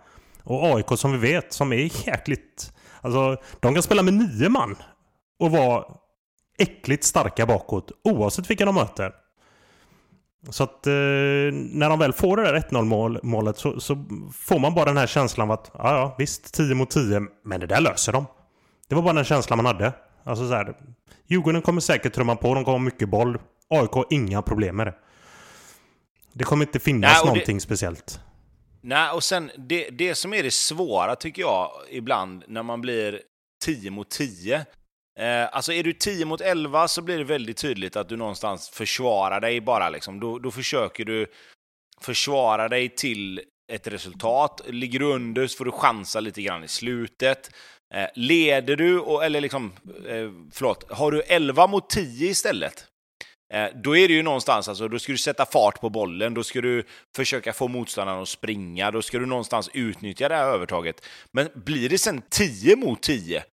[0.44, 2.72] Och AIK som vi vet, som är jäkligt...
[3.00, 4.76] Alltså, de kan spela med nio man
[5.38, 5.84] och vara
[6.58, 9.12] äckligt starka bakåt oavsett vilka de möter.
[10.50, 10.92] Så att eh,
[11.52, 14.96] när de väl får det där 1-0 mål, målet så, så får man bara den
[14.96, 18.26] här känslan av att ja, ja visst 10 mot 10 men det där löser de.
[18.88, 19.92] Det var bara den känslan man hade.
[20.24, 20.76] Alltså så här,
[21.26, 23.38] Djurgården kommer säkert trumma på, de kommer ha mycket boll.
[23.70, 24.94] AIK har inga problem med det.
[26.32, 28.20] Det kommer inte finnas Nej, det- någonting speciellt.
[28.86, 33.22] Nej, och sen det, det som är det svåra tycker jag ibland när man blir
[33.64, 34.56] 10 mot 10.
[35.20, 38.68] Eh, alltså är du 10 mot 11 så blir det väldigt tydligt att du någonstans
[38.68, 40.20] försvarar dig bara liksom.
[40.20, 41.26] Då, då försöker du
[42.00, 43.40] försvara dig till
[43.72, 44.60] ett resultat.
[44.66, 47.50] Ligger du under så får du chansa lite grann i slutet.
[47.94, 49.72] Eh, leder du, och, eller liksom,
[50.06, 52.86] eh, förlåt, har du 11 mot 10 istället,
[53.52, 56.42] Eh, då är det ju någonstans, alltså, då ska du sätta fart på bollen, då
[56.42, 56.84] ska du
[57.16, 61.04] försöka få motståndaren att springa, då ska du någonstans utnyttja det här övertaget.
[61.32, 63.44] Men blir det sen 10 mot 10,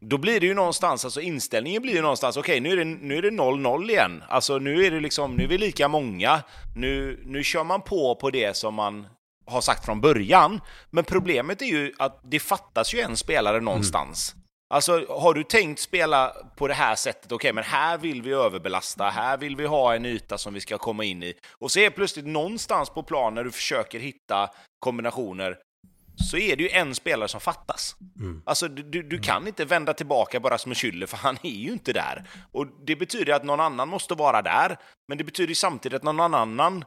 [0.00, 3.16] då blir det ju någonstans, alltså inställningen blir ju någonstans, okej nu är det nu
[3.16, 4.22] är det 0-0 igen.
[4.28, 6.42] Alltså nu är det liksom, nu är vi lika många.
[6.76, 9.06] Nu, nu kör man på på det som man
[9.46, 10.60] har sagt från början.
[10.90, 14.32] Men problemet är ju att det fattas ju en spelare någonstans.
[14.34, 14.41] Mm.
[14.72, 19.04] Alltså, har du tänkt spela på det här sättet, okej, men här vill vi överbelasta,
[19.04, 21.34] här vill vi ha en yta som vi ska komma in i.
[21.58, 25.58] Och så är plötsligt någonstans på plan när du försöker hitta kombinationer,
[26.30, 27.96] så är det ju en spelare som fattas.
[28.44, 31.50] Alltså, du, du, du kan inte vända tillbaka bara som en kylle, för han är
[31.50, 32.24] ju inte där.
[32.52, 34.76] Och det betyder att någon annan måste vara där,
[35.08, 36.84] men det betyder samtidigt att någon annan,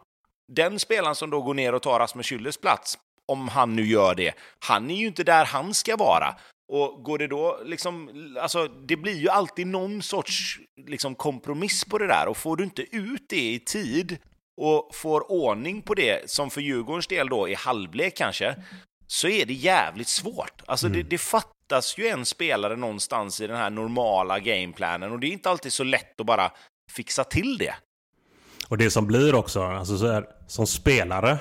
[0.53, 4.15] den spelaren som då går ner och tar Rasmus Schülles plats, om han nu gör
[4.15, 6.35] det, han är ju inte där han ska vara.
[6.67, 8.09] Och går det då liksom,
[8.41, 12.63] alltså det blir ju alltid någon sorts liksom kompromiss på det där och får du
[12.63, 14.17] inte ut det i tid
[14.61, 18.55] och får ordning på det, som för Djurgårdens del då i halvlek kanske,
[19.07, 20.61] så är det jävligt svårt.
[20.65, 25.27] Alltså det, det fattas ju en spelare någonstans i den här normala gameplanen och det
[25.27, 26.51] är inte alltid så lätt att bara
[26.91, 27.75] fixa till det.
[28.67, 31.37] Och det som blir också, alltså så här, som spelare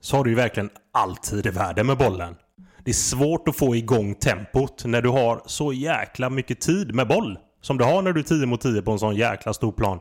[0.00, 2.36] så har du ju verkligen alltid i världen med bollen.
[2.84, 7.08] Det är svårt att få igång tempot när du har så jäkla mycket tid med
[7.08, 7.38] boll.
[7.60, 10.00] Som du har när du är 10 mot 10 på en sån jäkla stor plan.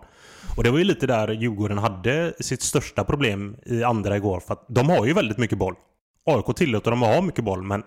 [0.57, 4.39] Och det var ju lite där Djurgården hade sitt största problem i andra igår.
[4.39, 5.75] För att de har ju väldigt mycket boll.
[6.25, 7.83] AIK tillåter dem att ha mycket boll, men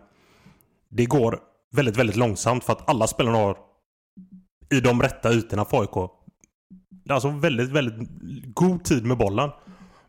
[0.91, 1.39] det går
[1.73, 3.57] väldigt, väldigt långsamt för att alla spelarna har
[4.71, 6.11] i de rätta ytorna för AIK
[7.09, 8.09] alltså väldigt, väldigt
[8.55, 9.51] god tid med bollen.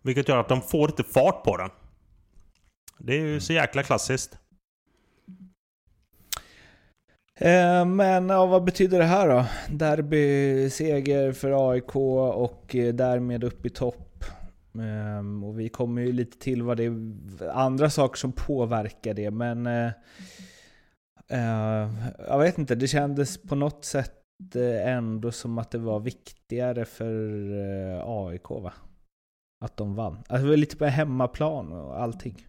[0.02, 1.69] Vilket gör att de får lite fart på den.
[3.00, 4.38] Det är ju så jäkla klassiskt.
[7.39, 9.45] Eh, men ja, vad betyder det här då?
[9.69, 14.24] Derby-seger för AIK och eh, därmed upp i topp.
[14.80, 19.32] Ehm, och vi kommer ju lite till vad det är andra saker som påverkar det,
[19.32, 19.91] men eh,
[22.28, 24.12] jag vet inte, det kändes på något sätt
[24.84, 27.10] ändå som att det var viktigare för
[28.28, 28.74] AIK va?
[29.65, 30.17] Att de vann.
[30.17, 32.48] Alltså, det var lite på hemmaplan och allting.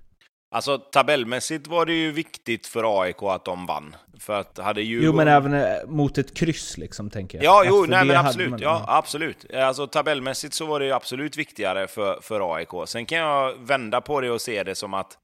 [0.57, 3.97] Alltså tabellmässigt var det ju viktigt för AIK att de vann.
[4.19, 5.07] För att hade Djurgården...
[5.07, 7.45] Jo men även eh, mot ett kryss liksom tänker jag.
[7.45, 8.51] Ja, jo, nej men absolut.
[8.51, 9.51] man- Ja, absolut.
[9.55, 12.69] Alltså tabellmässigt så var det ju absolut viktigare för, för AIK.
[12.87, 15.19] Sen kan jag vända på det och se det som att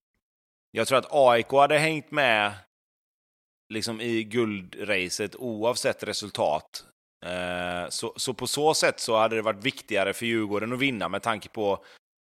[0.70, 2.52] jag tror att AIK hade hängt med
[3.74, 6.84] liksom i guldracet oavsett resultat.
[7.26, 11.08] Eh, så, så på så sätt så hade det varit viktigare för Djurgården att vinna
[11.08, 11.84] med tanke på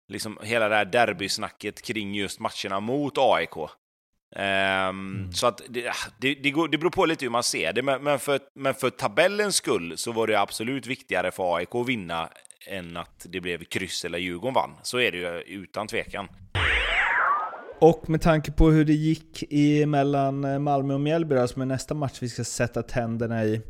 [0.09, 3.57] liksom hela det här derbysnacket kring just matcherna mot AIK.
[3.57, 5.33] Um, mm.
[5.33, 8.03] Så att det, det, det, går, det beror på lite hur man ser det, men,
[8.03, 12.29] men, för, men för tabellens skull så var det absolut viktigare för AIK att vinna
[12.67, 14.71] än att det blev kryss eller Djurgården vann.
[14.83, 16.29] Så är det ju utan tvekan.
[17.81, 21.95] Och med tanke på hur det gick i mellan Malmö och Mjällby, som är nästa
[21.95, 23.62] match vi ska sätta tänderna i,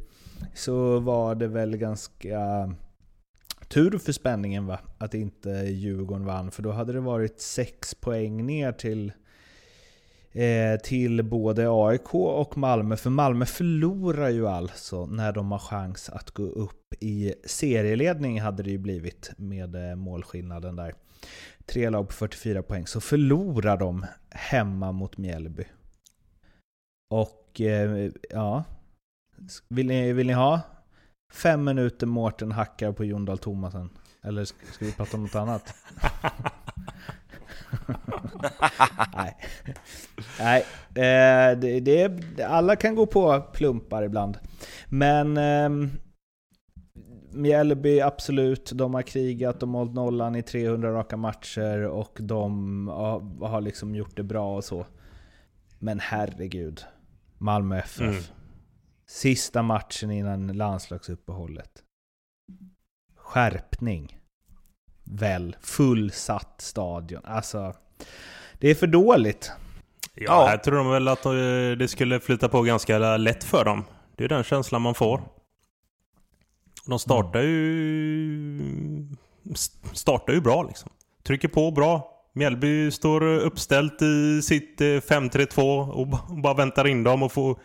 [0.54, 2.38] så var det väl ganska
[3.74, 4.78] tur för spänningen va?
[4.98, 9.12] Att inte Djurgården vann, för då hade det varit sex poäng ner till
[10.32, 12.96] eh, till både AIK och Malmö.
[12.96, 18.62] För Malmö förlorar ju alltså när de har chans att gå upp i serieledning hade
[18.62, 20.94] det ju blivit med eh, målskillnaden där.
[21.66, 22.86] Tre lag på 44 poäng.
[22.86, 25.64] Så förlorar de hemma mot Mjällby.
[27.10, 28.64] Och eh, ja,
[29.68, 30.60] vill ni, vill ni ha
[31.32, 33.90] fem minuter Mårten hackar på Jon Dahl Tomasen?
[34.22, 35.74] Eller ska vi prata om något annat?
[39.16, 39.36] Nej.
[40.38, 40.64] Nej.
[40.94, 44.38] Eh, det, det, alla kan gå på plumpar ibland.
[44.88, 45.90] Men eh,
[47.34, 48.70] Mjällby, absolut.
[48.74, 53.60] De har krigat, de har hållit nollan i 300 raka matcher och de har, har
[53.60, 54.86] liksom gjort det bra och så.
[55.78, 56.84] Men herregud.
[57.38, 58.00] Malmö FF.
[58.00, 58.22] Mm.
[59.14, 61.70] Sista matchen innan landslagsuppehållet.
[63.16, 64.18] Skärpning.
[65.04, 65.56] Väl.
[65.60, 67.24] Fullsatt stadion.
[67.24, 67.74] Alltså,
[68.58, 69.52] det är för dåligt.
[70.14, 70.50] Ja, ja.
[70.50, 71.22] jag tror de väl att
[71.78, 73.84] det skulle flyta på ganska lätt för dem.
[74.16, 75.22] Det är den känslan man får.
[76.86, 79.08] De startar ju,
[79.92, 80.90] startar ju bra liksom.
[81.22, 82.22] Trycker på bra.
[82.32, 86.08] Mjällby står uppställt i sitt 5-3-2 eh, och
[86.42, 87.58] bara väntar in dem och får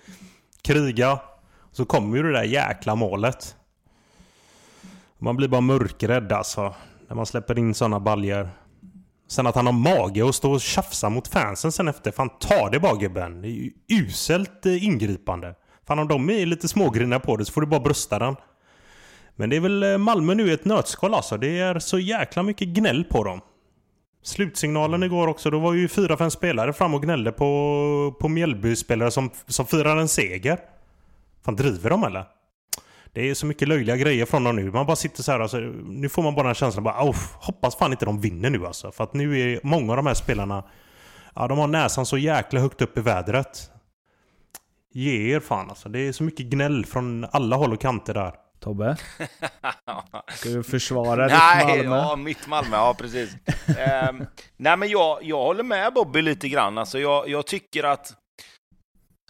[0.62, 1.20] kriga.
[1.72, 3.56] Så kommer ju det där jäkla målet.
[5.18, 6.76] Man blir bara mörkrädd alltså.
[7.08, 8.50] När man släpper in sådana baljor.
[9.28, 12.12] Sen att han har mage att stå och tjafsa mot fansen sen efter.
[12.12, 13.42] Fan ta det bara gubben.
[13.42, 15.56] Det är ju uselt eh, ingripande.
[15.88, 18.36] Fan om de är lite smågriniga på det så får du bara brösta den.
[19.36, 21.38] Men det är väl eh, Malmö nu i ett nötskal alltså.
[21.38, 23.42] Det är så jäkla mycket gnäll på dem.
[24.24, 29.12] Slutsignalen igår också, då var ju fyra, fem spelare fram och gnällde på, på Mjällby-spelare
[29.12, 30.60] som, som firar en seger.
[31.46, 32.26] Fan driver de eller?
[33.14, 34.72] Det är så mycket löjliga grejer från dem nu.
[34.72, 37.92] Man bara sitter så här, alltså, nu får man bara den känslan bara, hoppas fan
[37.92, 38.92] inte de vinner nu alltså.
[38.92, 40.64] För att nu är många av de här spelarna,
[41.36, 43.72] ja de har näsan så jäkla högt upp i vädret.
[44.94, 45.90] Ge er fan alltså.
[45.90, 48.34] Det är så mycket gnäll från alla håll och kanter där.
[48.60, 48.98] Tobbe?
[50.36, 51.98] Ska du försvara ditt Malmö?
[51.98, 53.36] Ja, mitt Malmö, ja precis.
[54.10, 54.26] um,
[54.58, 56.78] nej men jag, jag håller med Bobby lite grann.
[56.78, 58.14] Alltså jag, jag tycker att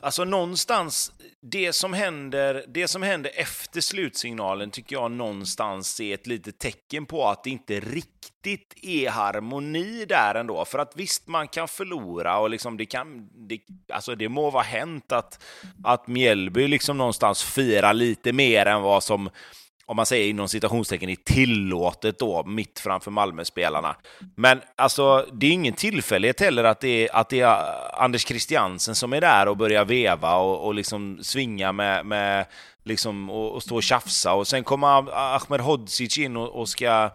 [0.01, 6.27] Alltså någonstans, det som, händer, det som händer efter slutsignalen tycker jag någonstans är ett
[6.27, 10.65] litet tecken på att det inte riktigt är harmoni där ändå.
[10.65, 13.59] För att visst, man kan förlora och liksom det kan, det,
[13.93, 15.43] alltså det må vara hänt att,
[15.83, 19.29] att Mjällby liksom någonstans firar lite mer än vad som
[19.89, 23.95] om man säger inom citationstecken, är tillåtet då mitt framför Malmö-spelarna.
[24.35, 27.63] Men alltså, det är ingen tillfällighet heller att det är, att det är
[28.03, 32.45] Anders Christiansen som är där och börjar veva och, och liksom svinga med, med
[32.83, 34.33] liksom, och, och stå och tjafsa.
[34.33, 34.87] Och sen kommer
[35.35, 37.09] Ahmed Hodzic in och, och ska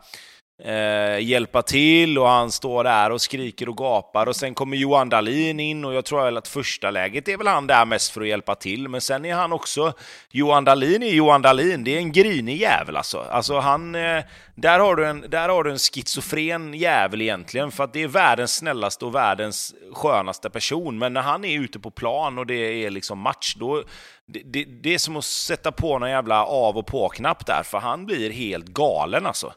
[0.63, 4.27] eh, hjälpa till och han står där och skriker och gapar.
[4.27, 7.47] Och sen kommer Johan Dahlin in och jag tror väl att första läget är väl
[7.47, 8.89] han där mest för att hjälpa till.
[8.89, 9.93] Men sen är han också
[10.31, 13.19] Johan Dahlin är Johan Dahlin, det är en grinig jävel alltså.
[13.19, 17.71] Alltså han, eh, där har du en, där har du en schizofren jävel egentligen.
[17.71, 20.99] För att det är världens snällaste och världens skönaste person.
[20.99, 23.83] Men när han är ute på plan och det är liksom match då
[24.27, 27.79] det, det, det är som att sätta på någon jävla av och på-knapp där, för
[27.79, 29.53] han blir helt galen alltså.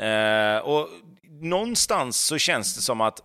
[0.00, 0.88] Eh, och
[1.40, 3.20] någonstans så känns det som att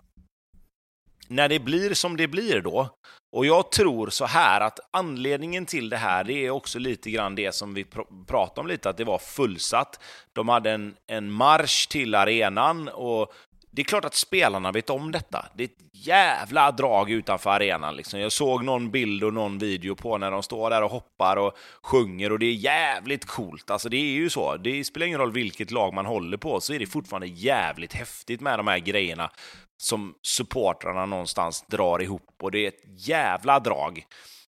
[1.27, 2.89] när det blir som det blir då,
[3.35, 7.35] och jag tror så här att anledningen till det här, det är också lite grann
[7.35, 9.99] det som vi pr pratade om lite, att det var fullsatt.
[10.33, 13.33] De hade en, en marsch till arenan och
[13.75, 15.45] det är klart att spelarna vet om detta.
[15.55, 17.95] Det är ett jävla drag utanför arenan.
[17.95, 18.19] Liksom.
[18.19, 21.57] Jag såg någon bild och någon video på när de står där och hoppar och
[21.81, 23.71] sjunger och det är jävligt coolt.
[23.71, 24.57] Alltså det är ju så.
[24.57, 28.41] Det spelar ingen roll vilket lag man håller på så är det fortfarande jävligt häftigt
[28.41, 29.31] med de här grejerna
[29.77, 34.05] som supportrarna någonstans drar ihop och det är ett jävla drag.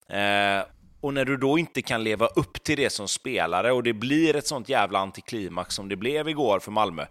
[0.10, 0.64] Eh,
[1.02, 4.36] och när du då inte kan leva upp till det som spelare och det blir
[4.36, 7.06] ett sånt jävla antiklimax som det blev igår för Malmö,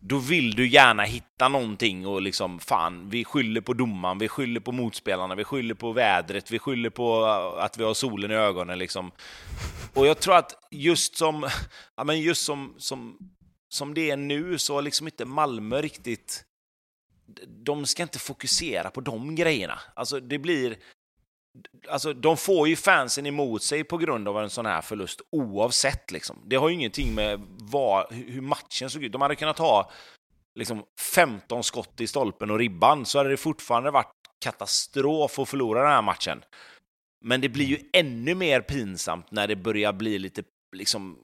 [0.00, 4.60] då vill du gärna hitta någonting och liksom fan, vi skyller på domaren, vi skyller
[4.60, 8.34] på motspelarna, vi skyller på vädret, vi skyller på uh, att vi har solen i
[8.34, 9.10] ögonen liksom.
[9.94, 11.48] Och jag tror att just som,
[11.96, 13.16] ja men just som, som,
[13.68, 16.44] som det är nu så har liksom inte Malmö riktigt
[17.64, 19.78] de ska inte fokusera på de grejerna.
[19.94, 20.76] Alltså det blir,
[21.88, 26.10] Alltså, de får ju fansen emot sig på grund av en sån här förlust oavsett.
[26.10, 26.42] Liksom.
[26.46, 29.12] Det har ju ingenting med vad, hur matchen såg ut.
[29.12, 29.90] De hade kunnat ha
[30.54, 30.84] liksom,
[31.14, 34.12] 15 skott i stolpen och ribban så hade det fortfarande varit
[34.44, 36.42] katastrof att förlora den här matchen.
[37.24, 40.42] Men det blir ju ännu mer pinsamt när det börjar bli lite,
[40.76, 41.18] liksom,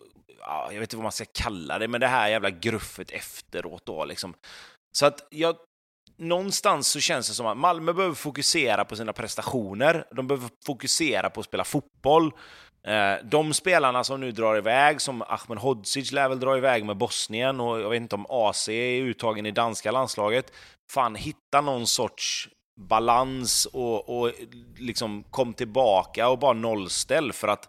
[0.47, 4.05] jag vet inte vad man ska kalla det, men det här jävla gruffet efteråt då.
[4.05, 4.35] Liksom.
[4.93, 5.57] Så att jag
[6.17, 10.05] någonstans så känns det som att Malmö behöver fokusera på sina prestationer.
[10.11, 12.33] De behöver fokusera på att spela fotboll.
[12.87, 16.97] Eh, de spelarna som nu drar iväg, som Ahmed Hodzic lär väl dra iväg med
[16.97, 20.53] Bosnien och jag vet inte om AC är uttagen i danska landslaget.
[20.91, 24.33] Fan, hitta någon sorts balans och, och
[24.77, 27.69] liksom kom tillbaka och bara nollställ för att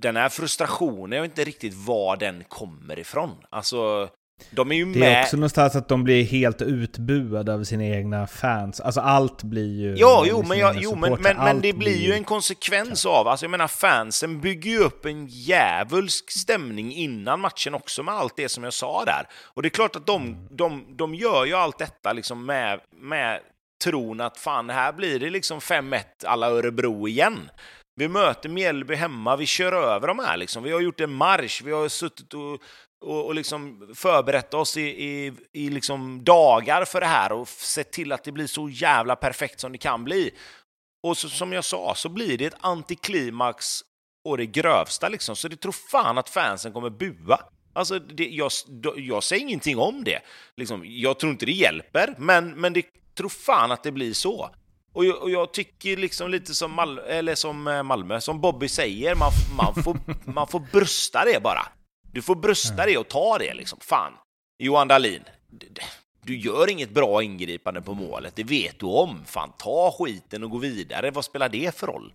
[0.00, 3.46] den här frustrationen, jag vet inte riktigt var den kommer ifrån.
[3.50, 4.08] Alltså,
[4.50, 5.00] de är ju med.
[5.00, 8.80] Det är också någonstans att de blir helt utbuade av sina egna fans.
[8.80, 9.94] Alltså allt blir ju...
[9.96, 13.28] Ja, jo, men, jag, jo, men, men, men det blir ju en konsekvens av...
[13.28, 18.36] Alltså jag menar, fansen bygger ju upp en djävulsk stämning innan matchen också med allt
[18.36, 19.28] det som jag sa där.
[19.44, 20.46] Och det är klart att de, mm.
[20.50, 23.40] de, de gör ju allt detta liksom med, med
[23.84, 27.50] tron att fan, här blir det liksom 5-1 alla Örebro igen.
[27.96, 30.62] Vi möter Mjällby hemma, vi kör över dem här liksom.
[30.62, 32.60] Vi har gjort en marsch, vi har suttit och
[33.04, 37.92] och, och liksom förberett oss i, i, i liksom dagar för det här och sett
[37.92, 40.30] till att det blir så jävla perfekt som det kan bli.
[41.02, 43.80] Och så, som jag sa så blir det ett antiklimax
[44.24, 47.38] och det grövsta liksom, så det tror fan att fansen kommer bua.
[47.72, 48.50] Alltså, det, jag,
[48.96, 50.20] jag säger ingenting om det.
[50.56, 52.84] Liksom, jag tror inte det hjälper, men, men det
[53.16, 54.50] tror fan att det blir så.
[54.92, 58.68] Och jag, och jag tycker liksom lite som, Mal eller som eh, Malmö, som Bobby
[58.68, 59.98] säger, man, man, får,
[60.30, 61.66] man får brösta det bara.
[62.14, 63.78] Du får brösta dig och ta det liksom.
[63.82, 64.12] Fan,
[64.58, 65.24] Johan Dahlin,
[66.22, 69.24] du gör inget bra ingripande på målet, det vet du om.
[69.26, 71.10] Fan, ta skiten och gå vidare.
[71.10, 72.12] Vad spelar det för roll?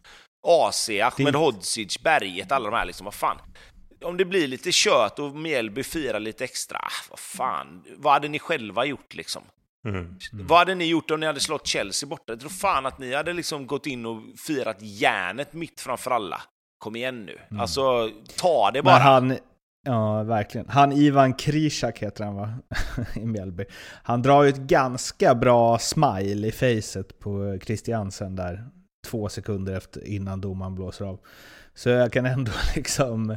[0.47, 3.37] AC, Ahmed Hodzic, Berget, alla de här liksom, vad fan.
[4.03, 8.27] Om det blir lite kött och Mjällby firar lite extra, ah, vad fan, vad hade
[8.27, 9.41] ni själva gjort liksom?
[9.85, 9.99] Mm.
[9.99, 10.17] Mm.
[10.47, 12.23] Vad hade ni gjort om ni hade slått Chelsea borta?
[12.33, 16.41] Jag tror fan att ni hade liksom gått in och firat järnet mitt framför alla.
[16.77, 17.39] Kom igen nu.
[17.51, 17.61] Mm.
[17.61, 18.93] Alltså, ta det bara.
[18.93, 19.37] Men han,
[19.85, 20.69] Ja, verkligen.
[20.69, 22.53] Han Ivan Krishak heter han va?
[23.15, 23.65] I Mjällby.
[24.03, 28.69] Han drar ju ett ganska bra smile i facet på Christiansen där.
[29.07, 31.19] Två sekunder efter, innan domaren blåser av.
[31.73, 33.29] Så jag kan ändå liksom...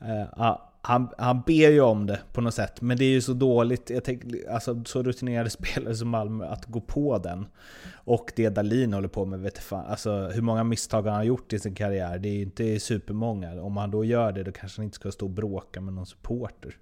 [0.00, 3.32] Eh, han, han ber ju om det på något sätt, men det är ju så
[3.32, 7.46] dåligt, jag tänk, alltså, så rutinerade spelare som Malmö, att gå på den.
[7.92, 11.52] Och det Dalin håller på med, vet fan, alltså, hur många misstag han har gjort
[11.52, 13.62] i sin karriär, det är ju inte supermånga.
[13.62, 16.06] Om han då gör det, då kanske han inte ska stå och bråka med någon
[16.06, 16.76] supporter.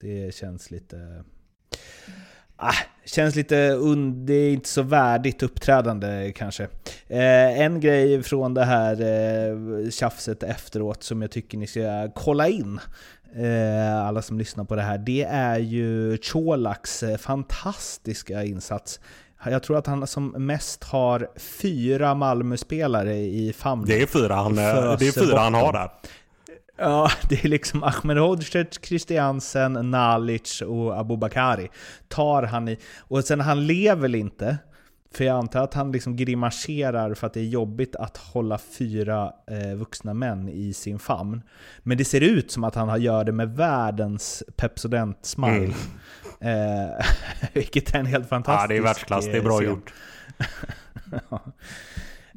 [0.00, 1.24] Det känns lite...
[2.56, 6.64] Ah, känns lite und det är inte så värdigt uppträdande kanske.
[7.06, 12.48] Eh, en grej från det här eh, tjafset efteråt som jag tycker ni ska kolla
[12.48, 12.80] in,
[14.06, 19.00] alla som lyssnar på det här, det är ju Colaks eh, fantastiska insats.
[19.44, 23.86] Jag tror att han som mest har fyra Malmö-spelare i famnen.
[23.88, 25.90] Det är fyra han, det är fyra han har där.
[26.78, 31.68] Ja, det är liksom Ahmed Hodzic, Christiansen, Nalic och Abubakari.
[32.08, 32.78] Tar han i...
[32.98, 34.58] Och sen han lever inte.
[35.16, 39.32] För jag antar att han liksom grimaserar för att det är jobbigt att hålla fyra
[39.50, 41.42] eh, vuxna män i sin famn.
[41.82, 45.64] Men det ser ut som att han gör det med världens Pepsodent-smile.
[45.64, 45.74] Mm.
[46.40, 47.06] Eh,
[47.52, 48.64] vilket är en helt fantastisk...
[48.64, 49.24] Ja, det är världsklass.
[49.24, 49.68] Det är bra scen.
[49.68, 49.92] gjort.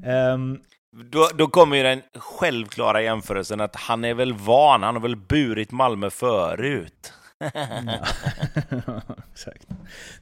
[0.34, 0.60] um,
[0.92, 5.16] då, då kommer ju den självklara jämförelsen att han är väl van, han har väl
[5.16, 7.14] burit Malmö förut.
[9.34, 9.68] Exakt.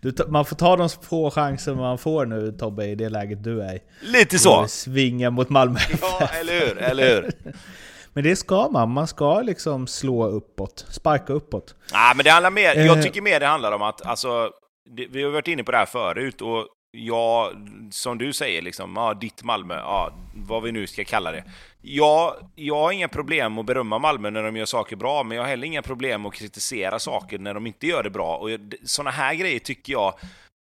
[0.01, 3.61] Du, man får ta de få chanser man får nu Tobbe, i det läget du
[3.61, 3.79] är.
[4.01, 4.67] Lite så!
[4.67, 7.31] Svinga mot Malmö Ja, eller hur, eller hur?
[8.13, 11.75] Men det ska man, man ska liksom slå uppåt, sparka uppåt.
[11.93, 13.03] Nej, men det handlar mer, jag eh.
[13.03, 14.51] tycker mer det handlar om att, alltså,
[14.95, 17.51] det, vi har varit inne på det här förut, och ja,
[17.91, 21.43] som du säger, liksom, ja, ditt Malmö, ja, vad vi nu ska kalla det.
[21.81, 25.43] Ja, jag har inga problem att berömma Malmö när de gör saker bra, men jag
[25.43, 28.37] har heller inga problem att kritisera saker när de inte gör det bra.
[28.37, 28.49] Och
[28.83, 30.13] sådana här grejer tycker jag,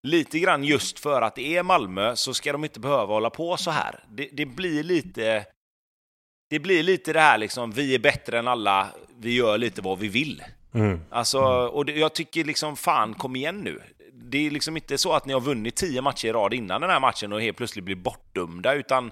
[0.03, 3.57] lite grann just för att det är Malmö, så ska de inte behöva hålla på
[3.57, 4.05] så här.
[4.09, 5.47] Det, det blir lite
[6.51, 8.87] det blir lite det här liksom, vi är bättre än alla,
[9.19, 10.43] vi gör lite vad vi vill.
[10.75, 11.01] Mm.
[11.11, 13.81] Alltså, och det, jag tycker liksom, fan kom igen nu.
[14.31, 16.91] Det är liksom inte så att ni har vunnit tio matcher i rad innan den
[16.91, 19.11] här matchen och helt plötsligt blir bortdömda, utan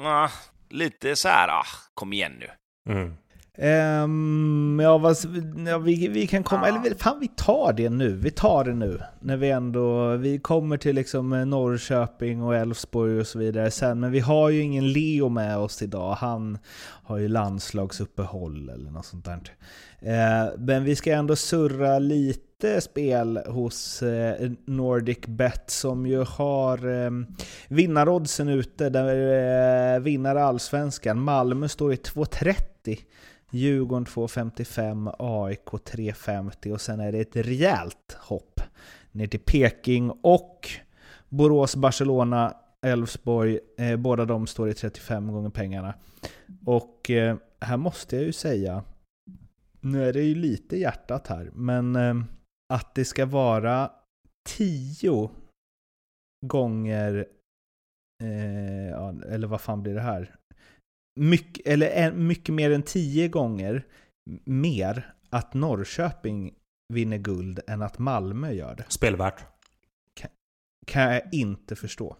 [0.00, 0.28] ah,
[0.70, 2.48] lite så här, ah, kom igen nu.
[2.92, 3.14] Mm.
[3.58, 5.16] Ehm, ja, vad,
[5.68, 6.76] ja, vi, vi kan komma, Ja.
[6.78, 9.00] eller fan vi tar det nu, vi tar det nu.
[9.20, 14.00] När vi ändå, vi kommer till liksom eh, Norrköping och Elfsborg och så vidare sen,
[14.00, 16.58] men vi har ju ingen Leo med oss idag, han
[17.04, 19.40] har ju landslagsuppehåll eller något sånt där.
[20.00, 22.45] Eh, men vi ska ändå surra lite
[22.80, 27.26] spel hos eh, NordicBet som ju har ehm,
[27.68, 31.20] vinnaroddsen ute, där eh, vinnare allsvenskan.
[31.20, 32.98] Malmö står i 2.30.
[33.50, 38.60] Djurgården 2.55, AIK 3.50 och sen är det ett rejält hopp
[39.12, 40.68] ner till Peking och
[41.28, 43.58] Borås, Barcelona, Elfsborg.
[43.78, 45.94] Eh, båda de står i 35 gånger pengarna.
[46.66, 48.84] Och eh, här måste jag ju säga,
[49.80, 52.14] nu är det ju lite hjärtat här, men eh,
[52.74, 53.90] att det ska vara
[54.48, 55.30] 10
[56.46, 57.28] gånger,
[58.22, 60.34] eh, eller vad fan blir det här?
[61.20, 63.86] mycket, eller en, mycket mer än tio gånger
[64.44, 66.54] mer att Norrköping
[66.94, 68.84] vinner guld än att Malmö gör det.
[68.88, 69.44] Spelvärt.
[70.86, 72.16] Kan jag inte förstå.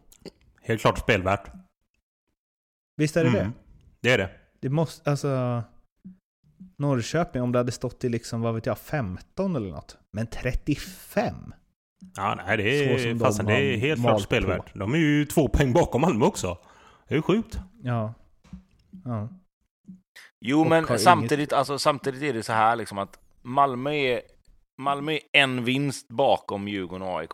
[0.63, 1.51] Helt klart spelvärt.
[2.97, 3.45] Visst är det Mm.
[3.45, 3.53] det?
[4.01, 4.31] Det är det.
[4.61, 5.63] Det måste, alltså...
[6.79, 9.97] Norrköping, om det hade stått i liksom, vad vet jag, 15 eller något.
[10.12, 11.35] Men 35?
[12.17, 14.75] Ja, nej, det Så är, som de fastän det är helt klart spelvärt.
[14.75, 16.59] De är ju två poäng bakom Malmö också.
[17.09, 17.59] Det är ju sjukt.
[17.83, 18.14] Ja.
[19.05, 19.29] ja.
[20.41, 24.21] Jo, Och men inget- samtidigt, alltså, samtidigt är det så här liksom att Malmö är,
[24.79, 27.33] Malmö är en vinst bakom Djurgården och AIK.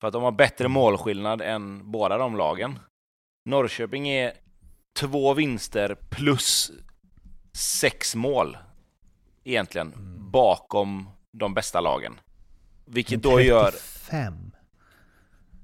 [0.00, 2.78] För att de har bättre målskillnad än båda de lagen.
[3.44, 4.32] Norrköping är
[5.00, 6.70] två vinster plus
[7.58, 8.56] sex mål
[9.44, 10.30] egentligen Mm.
[10.30, 12.20] bakom de bästa lagen.
[12.84, 13.70] Vilket då gör...
[13.70, 14.50] 35?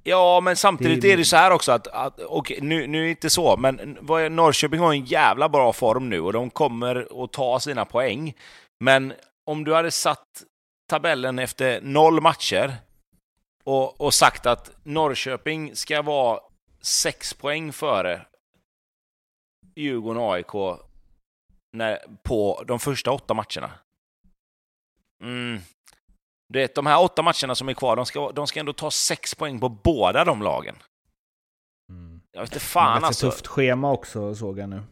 [0.03, 2.99] Ja, men samtidigt Det är- är det så här också att, att okej, nu, nu
[2.99, 3.76] är det inte så, men
[4.30, 8.34] Norrköping har en jävla bra form nu och de kommer att ta sina poäng.
[8.80, 9.12] Men
[9.47, 10.42] om du hade satt
[10.88, 12.74] tabellen efter noll matcher
[13.64, 16.40] och, och sagt att Norrköping ska vara
[16.82, 18.26] sex poäng före
[19.76, 20.55] Djurgården AIK
[21.75, 23.70] när, på de första åtta matcherna.
[25.22, 25.61] Mm.
[26.49, 28.91] Du vet, de här åtta matcherna som är kvar, de ska, de ska ändå ta
[28.91, 30.77] sex poäng på båda de lagen.
[31.91, 32.20] Mm.
[32.33, 33.31] Jag vet inte Fan, fan ganska alltså.
[33.31, 34.83] tufft schema också såg jag nu.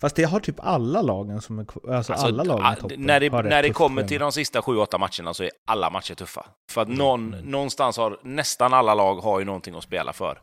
[0.00, 2.80] Fast det har typ alla lagen som är kvar- alltså, Alltså, alla lagen a- i
[2.80, 5.90] toppen när det, när det kommer till de sista sju, åtta matcherna så är alla
[5.90, 6.46] matcher tuffa.
[6.70, 6.98] För att Mm.
[6.98, 10.40] någon, någonstans har nästan alla lag har ju någonting att spela för.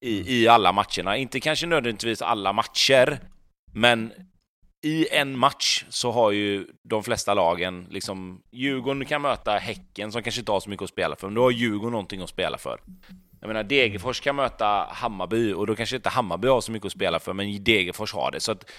[0.00, 0.28] I, Mm.
[0.32, 1.16] I alla matcherna.
[1.16, 3.20] Inte kanske nödvändigtvis alla matcher,
[3.72, 4.12] men
[4.86, 10.22] i en match så har ju de flesta lagen, liksom Djurgården kan möta Häcken som
[10.22, 12.58] kanske inte har så mycket att spela för, men då har Djurgården någonting att spela
[12.58, 12.80] för.
[13.40, 16.92] Jag menar Degerfors kan möta Hammarby och då kanske inte Hammarby har så mycket att
[16.92, 18.40] spela för, men Degerfors har det.
[18.40, 18.70] Så att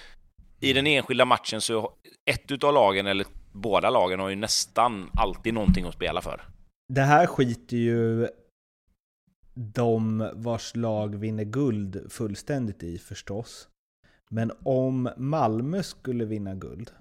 [0.60, 1.94] i den enskilda matchen så
[2.26, 6.42] ett utav lagen, eller båda lagen, har ju nästan alltid någonting att spela för.
[6.94, 8.28] Det här skiter ju
[9.54, 13.68] de vars lag vinner guld fullständigt i förstås.
[14.30, 16.92] Men om Malmö skulle vinna guld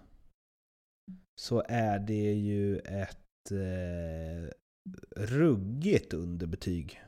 [1.41, 4.51] så är det ju ett eh,
[5.17, 7.03] ruggigt underbetyg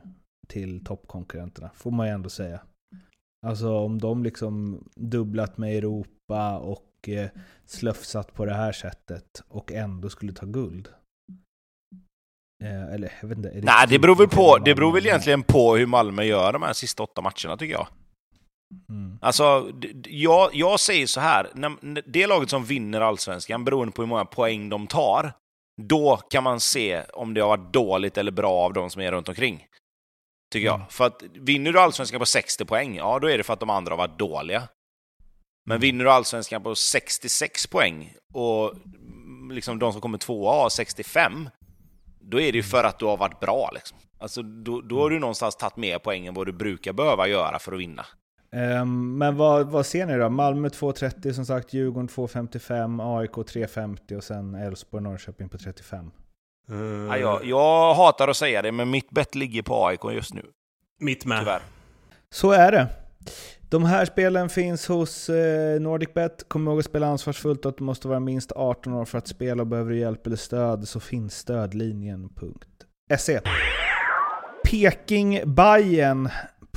[0.47, 2.61] till toppkonkurrenterna, får man ju ändå säga.
[3.45, 7.29] Alltså om de liksom dubblat med Europa och eh,
[7.65, 10.89] slöfsat på det här sättet och ändå skulle ta guld.
[12.63, 13.49] Eh, eller jag vet inte.
[13.49, 16.63] är Nej, det beror väl på, det beror väl egentligen på hur Malmö gör de
[16.63, 17.87] här sista åtta matcherna tycker jag.
[18.89, 19.19] Mm.
[19.21, 19.71] Alltså,
[20.07, 24.07] jag, jag säger så här, när, när det laget som vinner allsvenskan, beroende på hur
[24.09, 25.33] många poäng de tar,
[25.81, 29.11] då kan man se om det har varit dåligt eller bra av de som är
[29.11, 29.65] runt omkring.
[30.51, 30.75] Tycker jag.
[30.75, 30.87] Mm.
[30.89, 33.69] För att vinner du allsvenskan på 60 poäng, ja då är det för att de
[33.69, 34.67] andra har varit dåliga.
[35.65, 35.81] Men Mm.
[35.81, 41.49] vinner du allsvenskan på 66 poäng och mm, liksom de som kommer tvåa har 65,
[42.21, 43.71] då är det ju för att du har varit bra.
[43.73, 43.97] Liksom.
[44.19, 47.59] Alltså, då, då har du någonstans tagit mer poäng än vad du brukar behöva göra
[47.59, 48.05] för att vinna.
[48.51, 50.29] Ehm, men vad, vad ser ni då?
[50.29, 56.11] Malmö 2.30 som sagt, Djurgården 2.55, AIK 3.50 och sen Elfsborg Norrköping på 35.
[56.71, 56.77] Uh,
[57.07, 60.45] Ja, jag, jag hatar att säga det, men mitt bett ligger på AIK just nu,
[60.99, 61.39] Mitt med.
[61.39, 61.61] tyvärr.
[62.31, 62.87] Så är det.
[63.69, 66.45] De här spelen finns hos eh, NordicBet.
[66.47, 69.27] Kom ihåg att spela ansvarsfullt och att du måste vara minst 18 år för att
[69.27, 73.39] spela och behöver du hjälp eller stöd så finns stödlinjen.se.
[74.63, 76.29] Peking Bayern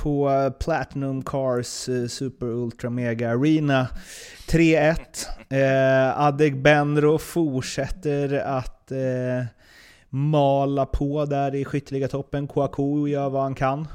[0.03, 3.87] på eh, Platinum Cars eh, Super Ultra Mega Arena.
[4.47, 4.95] 3-1.
[5.49, 9.45] Eh, Adegbenro fortsätter att eh,
[10.09, 12.47] mala på där i skytteligatoppen.
[12.47, 13.87] Kouakou gör vad han kan.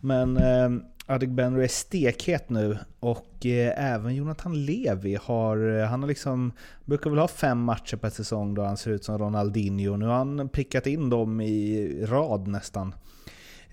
[0.00, 0.70] Men eh,
[1.06, 6.52] Adegbenro är stekhet nu och eh, även Jonathan Levi har, eh, han har liksom,
[6.84, 9.96] brukar väl ha fem matcher per säsong då han ser ut som Ronaldinho.
[9.96, 12.94] Nu har han prickat in dem i rad nästan.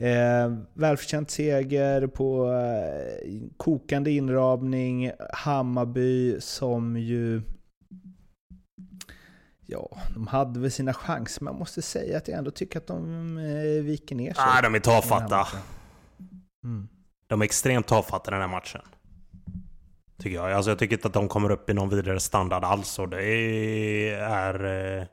[0.02, 5.12] Eh, välförtjänt seger på eh, kokande inramning.
[5.34, 7.41] Hammarby som ju...
[9.66, 12.88] Ja, de hade väl sina chanser, men jag måste säga att jag ändå tycker att
[12.88, 14.43] de eh, viker ner sig.
[14.54, 15.47] Nej, de är tafatta.
[16.64, 16.88] Mm.
[17.28, 18.82] De är extremt tafatta den här matchen.
[20.20, 20.52] Tycker jag.
[20.52, 22.99] Alltså jag tycker inte att de kommer upp i någon vidare standard alls.
[22.99, 23.24] Och det
[24.14, 24.54] är...
[24.54, 25.06] eh,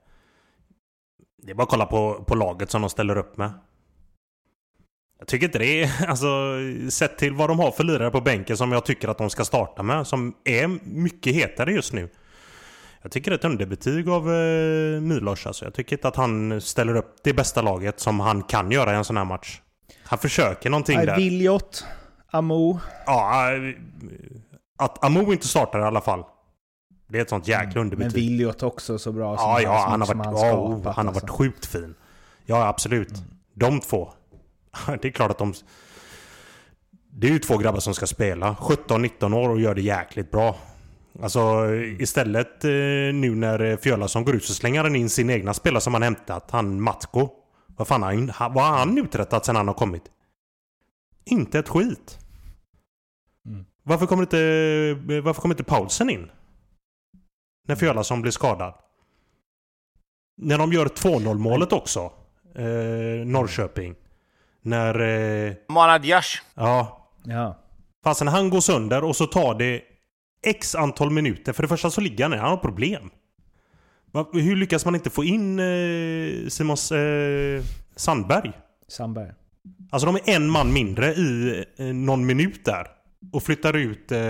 [1.42, 3.50] Det är bara att kolla på, på laget som de ställer upp med.
[5.18, 6.06] Jag tycker inte det är...
[6.08, 6.26] Alltså,
[6.90, 9.44] sett till vad de har för lirare på bänken som jag tycker att de ska
[9.44, 10.06] starta med.
[10.06, 12.08] Som är mycket hetare just nu.
[13.02, 15.46] Jag tycker det är ett underbetyg av eh, Milos.
[15.46, 15.64] Alltså.
[15.64, 18.96] Jag tycker inte att han ställer upp det bästa laget som han kan göra i
[18.96, 19.60] en sån här match.
[20.04, 21.16] Han försöker någonting där.
[21.16, 21.84] Viljot,
[22.30, 22.80] Amo.
[23.06, 23.60] Ja, eh,
[24.78, 26.24] att Amo inte startar i alla fall.
[27.08, 27.72] Det är ett sånt jäkla Mm.
[27.74, 28.14] Men underbetyg.
[28.14, 31.22] Viljot också så bra som Ja, ja, han har varit, han oh, han har varit
[31.22, 31.36] alltså.
[31.36, 31.94] sjukt fin.
[32.46, 33.08] Ja, absolut.
[33.08, 33.24] Mm.
[33.54, 34.12] De två.
[35.02, 35.54] Det är klart att de...
[37.10, 38.54] Det är ju två grabbar som ska spela.
[38.54, 40.56] 17-19 år och gör det jäkligt bra.
[41.22, 42.00] Alltså Mm.
[42.00, 42.70] istället eh,
[43.14, 46.02] nu när eh, Fjölason går ut så slänger han in sin egna spelare som han
[46.02, 46.50] hämtat.
[46.50, 47.28] Han Matko.
[47.66, 50.02] Vad fan har han, ha- vad har han uträttat sen han har kommit?
[51.24, 52.18] Inte ett skit.
[53.46, 53.64] Mm.
[53.82, 54.38] Varför kommer inte,
[55.14, 56.30] eh, varför kommer inte Paulsen in?
[57.68, 58.74] När Fjölason blir skadad.
[60.36, 62.12] När de gör 2-0 målet också.
[62.54, 63.94] Eh, Norrköping.
[64.68, 65.00] När...
[65.46, 66.42] Eh, Manad Yash.
[66.54, 66.94] ja.
[67.24, 67.56] Ja.
[68.04, 69.82] Fastän han går sönder och så tar det
[70.46, 71.52] X antal minuter.
[71.52, 72.38] För det första så ligger han ner.
[72.38, 73.10] Han har problem.
[74.32, 77.62] Hur lyckas man inte få in eh, Simons eh,
[77.96, 78.52] Sandberg?
[78.88, 79.32] Sandberg.
[79.90, 82.86] Alltså de är en man mindre i eh, någon minut där.
[83.32, 84.20] Och flyttar ut eh,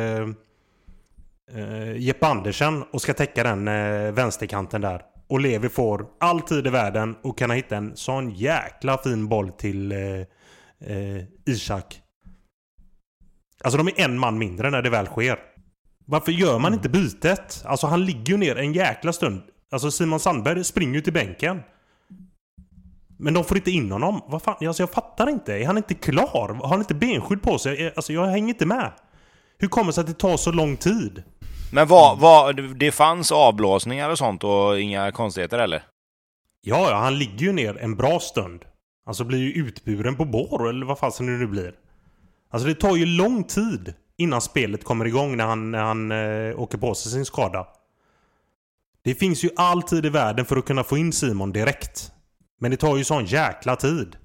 [1.55, 5.03] eh, Jeppe Andersen och ska täcka den eh, vänsterkanten där.
[5.29, 9.51] Och Levi får all tid i världen och kan hitta en sån jäkla fin boll
[9.51, 9.99] till eh,
[10.91, 12.01] eh, Ishak.
[13.65, 15.39] Alltså de är en man mindre när det väl sker.
[16.07, 17.63] Varför gör man inte bytet?
[17.65, 19.43] Alltså han ligger ju ner en jäkla stund.
[19.71, 21.61] Alltså Simon Sandberg springer ju till bänken.
[23.19, 24.23] Men de får inte in honom.
[24.27, 24.67] Vad fan?
[24.67, 25.55] Alltså jag fattar inte.
[25.55, 26.55] Är han inte klar?
[26.63, 27.93] Har han inte benskydd på sig?
[27.97, 28.93] Alltså jag hänger inte med.
[29.59, 31.23] Hur kommer det sig att det tar så lång tid?
[31.73, 35.83] Men vad, vad, det fanns avblåsningar och sånt och inga konstigheter eller?
[36.61, 38.65] Ja, ja, han ligger ju ner en bra stund.
[39.07, 41.75] Alltså blir ju utburen på bår eller vad fasen det nu blir.
[42.51, 46.61] Alltså det tar ju lång tid innan spelet kommer igång när han, när han eh,
[46.61, 47.67] åker på sig sin skada.
[49.03, 52.13] Det finns ju all tid i världen för att kunna få in Simon direkt.
[52.61, 54.17] Men det tar ju sån jäkla tid.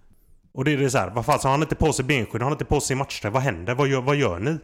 [0.54, 2.42] Och det är det så här, vad fan, så har han inte på sig benskydd,
[2.42, 3.76] har han inte på sig matchträ, vad händer?
[3.76, 4.58] Vad gör, vad gör ni?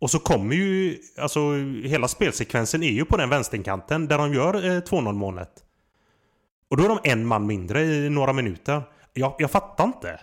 [0.00, 4.54] Och så kommer ju, alltså hela spelsekvensen är ju på den vänsterkanten där de gör
[4.54, 5.50] eh, 2-0 målet.
[6.70, 8.82] Och då är de en man mindre i några minuter.
[9.12, 10.20] Jag, jag fattar inte.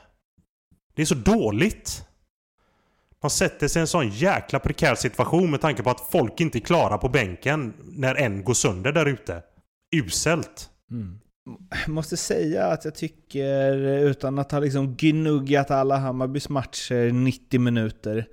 [0.96, 2.04] Det är så dåligt.
[3.22, 6.58] De sätter sig i en sån jäkla prekär situation med tanke på att folk inte
[6.58, 9.42] är klara på bänken när en går sönder där ute.
[9.96, 10.70] Uselt.
[10.92, 11.20] Mm.
[11.70, 17.60] Jag måste säga att jag tycker, utan att ha liksom gnuggat alla Hammarbys matcher 90
[17.60, 18.28] minuter,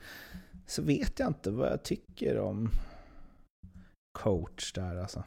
[0.66, 2.70] så vet jag inte vad jag tycker om
[4.18, 5.22] coach där alltså.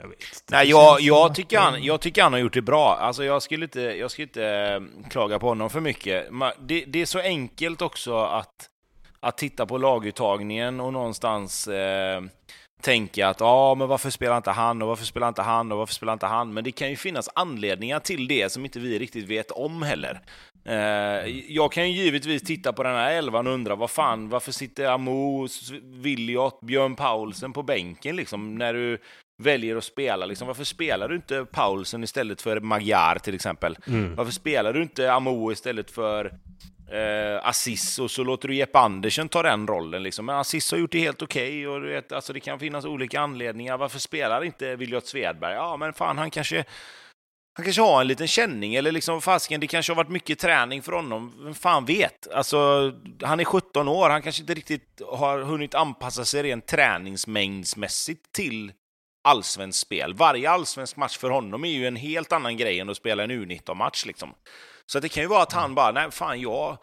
[0.00, 0.42] Jag vet inte.
[0.50, 2.96] Nej, jag, jag, tycker han, jag tycker han har gjort det bra.
[2.96, 6.28] Alltså, jag skulle inte, jag skulle inte eh, klaga på honom för mycket.
[6.58, 8.70] Det, det är så enkelt också att,
[9.20, 12.22] att titta på laguttagningen och någonstans eh,
[12.80, 15.94] tänka att ja, men varför spelar inte han och varför spelar inte han och varför
[15.94, 16.54] spelar inte han?
[16.54, 20.20] Men det kan ju finnas anledningar till det som inte vi riktigt vet om heller.
[20.68, 24.52] Eh, jag kan ju givetvis titta på den här elvan och undra vad fan, varför
[24.52, 25.48] sitter Amo,
[25.82, 28.98] Williot, Björn Paulsen på bänken liksom när du
[29.42, 30.26] väljer att spela.
[30.26, 33.78] Liksom, varför spelar du inte Paulsen istället för Magyar till exempel?
[33.86, 34.14] Mm.
[34.14, 36.24] Varför spelar du inte Amo istället för
[36.90, 40.02] eh, Assis och så låter du Jeppe Andersen ta den rollen?
[40.02, 40.26] Liksom.
[40.26, 43.20] Men Assis har gjort det helt okej och du vet, alltså, det kan finnas olika
[43.20, 43.78] anledningar.
[43.78, 45.54] Varför spelar inte Williot Svedberg?
[45.54, 46.64] Ja, men fan, han kanske
[47.56, 50.82] han kanske har en liten känning, eller liksom fasken, det kanske har varit mycket träning
[50.82, 51.32] för honom.
[51.44, 52.32] Vem fan vet?
[52.32, 52.92] Alltså,
[53.22, 58.72] han är 17 år, han kanske inte riktigt har hunnit anpassa sig rent träningsmängdsmässigt till
[59.24, 60.14] allsvenskt spel.
[60.14, 63.30] Varje allsvensk match för honom är ju en helt annan grej än att spela en
[63.30, 64.06] U19-match.
[64.06, 64.34] Liksom.
[64.86, 66.78] Så det kan ju vara att han bara, nej fan jag,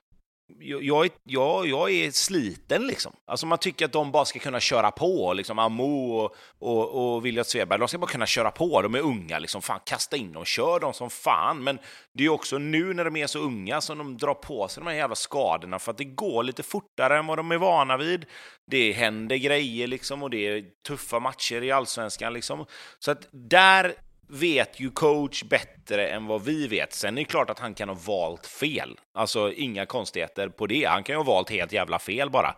[0.60, 3.14] jag, jag, jag är sliten liksom.
[3.28, 7.26] Alltså man tycker att de bara ska kunna köra på, liksom Amo och, och, och
[7.26, 8.82] William Svedberg, de ska bara kunna köra på.
[8.82, 9.62] De är unga, liksom.
[9.62, 11.64] Fan, kasta in dem, kör dem som fan.
[11.64, 11.80] Men
[12.14, 14.89] det är också nu när de är så unga som de drar på sig de
[14.89, 18.26] här jävla skadorna för att det går lite fortare än vad de är vana vid.
[18.68, 22.66] Det händer grejer liksom och det är tuffa matcher i allsvenskan liksom.
[23.00, 23.96] Så att där
[24.28, 26.93] vet ju coach bättre än vad vi vet.
[26.93, 28.99] Sen är det klart att han kan ha valt fel.
[29.13, 30.86] Alltså inga konstigheter på det.
[30.86, 32.55] Han kan ju ha valt helt jävla fel bara.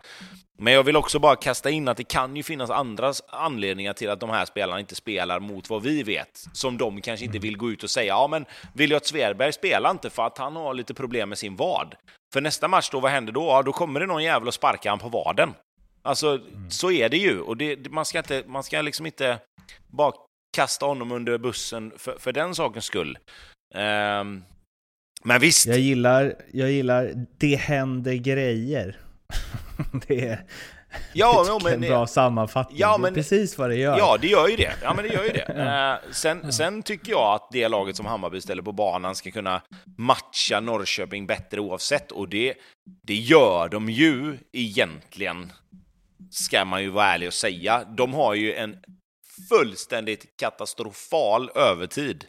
[0.58, 4.10] Men jag vill också bara kasta in att det kan ju finnas andra anledningar till
[4.10, 6.44] att de här spelarna inte spelar mot vad vi vet.
[6.52, 8.06] Som de kanske inte vill gå ut och säga.
[8.06, 11.94] Ja, men Viljot Sverberg spelar inte för att han har lite problem med sin vad.
[12.32, 13.44] För nästa match då, vad händer då?
[13.44, 15.54] Ja, då kommer det någon jävel och sparkar han på vaden.
[16.02, 16.40] Alltså,
[16.70, 17.40] så är det ju.
[17.40, 19.38] Och det, man, ska inte, man ska liksom inte
[19.86, 20.12] bara
[20.56, 23.18] kasta honom under bussen för, för den sakens skull.
[23.74, 24.44] Um,
[25.24, 25.66] men visst.
[25.66, 28.96] Jag gillar, jag gillar det händer grejer.
[30.06, 30.44] det är,
[31.12, 32.78] ja, men, en bra sammanfattning.
[32.78, 33.98] Ja, men, det är precis vad det gör.
[33.98, 34.74] Ja, det gör ju det.
[34.82, 35.98] Ja, men det gör ju det.
[36.06, 39.62] uh, sen, sen tycker jag att det laget som Hammarby ställer på banan ska kunna
[39.98, 42.12] matcha Norrköping bättre oavsett.
[42.12, 42.54] Och det,
[43.02, 45.52] det gör de ju egentligen,
[46.30, 47.84] ska man ju vara ärlig och säga.
[47.96, 48.76] De har ju en
[49.48, 52.26] fullständigt katastrofal övertid.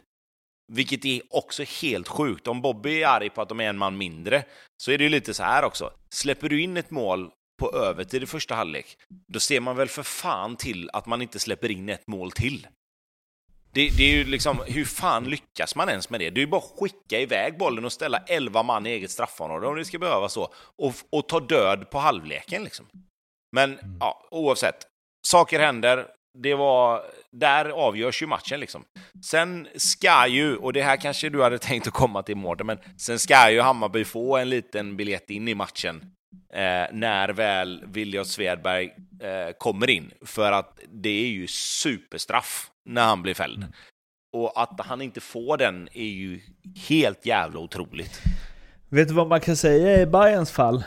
[0.72, 2.46] Vilket är också helt sjukt.
[2.46, 4.44] Om Bobby är arg på att de är en man mindre,
[4.76, 5.92] så är det ju lite så här också.
[6.14, 8.98] Släpper du in ett mål på övertid i första halvlek,
[9.28, 12.66] då ser man väl för fan till att man inte släpper in ett mål till.
[13.72, 16.30] Det, det, är ju liksom, hur fan lyckas man ens med det?
[16.30, 19.66] Det är ju bara att skicka iväg bollen och ställa 11 man i eget straffområde
[19.66, 22.86] om det ska behöva så, och, och ta död på halvleken liksom.
[23.52, 24.86] Men ja, oavsett,
[25.26, 26.06] saker händer,
[26.42, 28.84] det var, där avgörs ju matchen liksom.
[29.24, 32.78] Sen ska ju, och det här kanske du hade tänkt att komma till Mårten, men
[32.98, 36.02] sen ska ju Hammarby få en liten biljett in i matchen
[36.52, 40.10] eh, när väl William Svedberg eh, kommer in.
[40.22, 43.58] För att det är ju superstraff när han blir fälld.
[43.58, 43.72] Mm.
[44.32, 46.40] Och att han inte får den är ju
[46.88, 48.20] helt jävla otroligt.
[48.88, 50.84] Vet du vad man kan säga i Bayerns fall?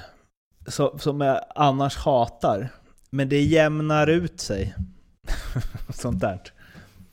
[0.68, 2.70] Så, som jag annars hatar.
[3.10, 4.76] Men det jämnar ut sig.
[5.90, 6.42] Sånt där.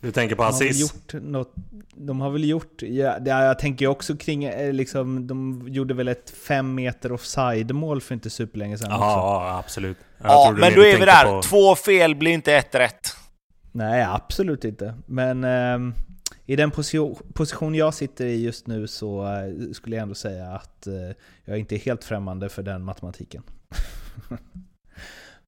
[0.01, 0.95] Du tänker på Aziz?
[1.95, 6.31] de har väl gjort, ja, jag tänker också kring, eh, liksom, de gjorde väl ett
[6.31, 9.97] fem meter offside-mål för inte superlänge sedan Ja, absolut.
[10.19, 11.25] Jag ja, men då är vi där.
[11.25, 11.43] På...
[11.43, 13.09] Två fel blir inte ett rätt.
[13.73, 14.95] Nej, absolut inte.
[15.07, 15.95] Men eh,
[16.47, 20.49] i den position, position jag sitter i just nu så eh, skulle jag ändå säga
[20.51, 20.95] att eh,
[21.45, 23.43] jag inte är helt främmande för den matematiken.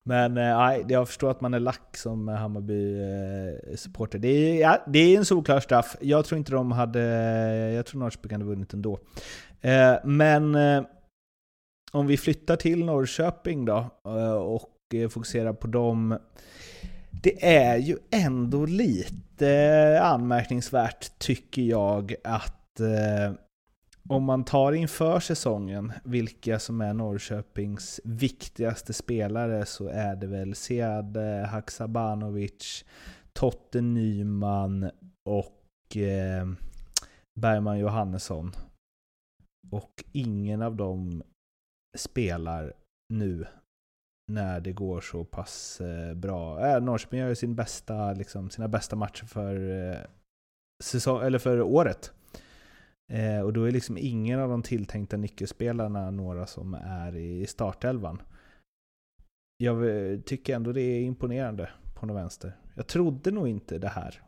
[0.04, 4.18] Men eh, nej, jag förstår att man är lack som eh, Hammarby-supporter.
[4.18, 5.96] Eh, det, är, ja, det är en solklar straff.
[6.00, 7.00] Jag tror inte de hade...
[7.72, 8.98] Jag tror Norrköping hade vunnit ändå.
[9.60, 10.82] Eh, men eh,
[11.92, 14.70] om vi flyttar till Norrköping då eh, och
[15.10, 16.18] fokuserar på dem.
[17.22, 22.80] Det är ju ändå lite anmärkningsvärt, tycker jag, att
[24.10, 30.54] om man tar inför säsongen vilka som är Norrköpings viktigaste spelare så är det väl
[30.54, 32.84] Sead Haksabanovic,
[33.32, 34.90] Totte Nyman
[35.24, 36.46] och eh,
[37.40, 38.52] Bergman Johannesson.
[39.70, 41.22] Och ingen av dem
[41.98, 42.72] spelar
[43.14, 43.46] nu
[44.32, 46.66] när det går så pass eh, bra.
[46.66, 49.98] Äh, Norrköping gör ju sin bästa, liksom, sina bästa matcher för, eh,
[50.84, 52.12] säsong, eller för året.
[53.10, 58.22] Eh, och då är liksom ingen av de tilltänkta nyckelspelarna några som är i startelvan.
[59.56, 59.84] Jag
[60.26, 62.56] tycker ändå det är imponerande på något vänster.
[62.74, 64.20] Jag trodde nog inte det här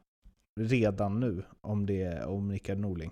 [0.60, 3.10] redan nu om, det, om Rickard Norling.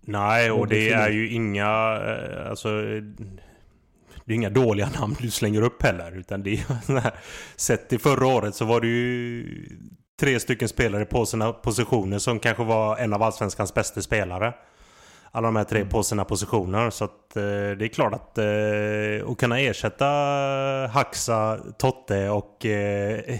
[0.00, 2.00] Nej, och det är ju inga...
[2.06, 2.68] Eh, alltså,
[4.24, 6.18] det är inga dåliga namn du slänger upp heller.
[6.18, 7.14] Utan det är
[7.56, 9.68] Sett till förra året så var det ju
[10.20, 14.54] tre stycken spelare på sina positioner som kanske var en av Allsvenskans bästa spelare
[15.32, 15.88] alla de här tre mm.
[15.88, 16.90] på sina positioner.
[16.90, 17.42] Så att, eh,
[17.78, 20.06] det är klart att eh, att kunna ersätta
[20.92, 23.38] Haxa, Totte och eh,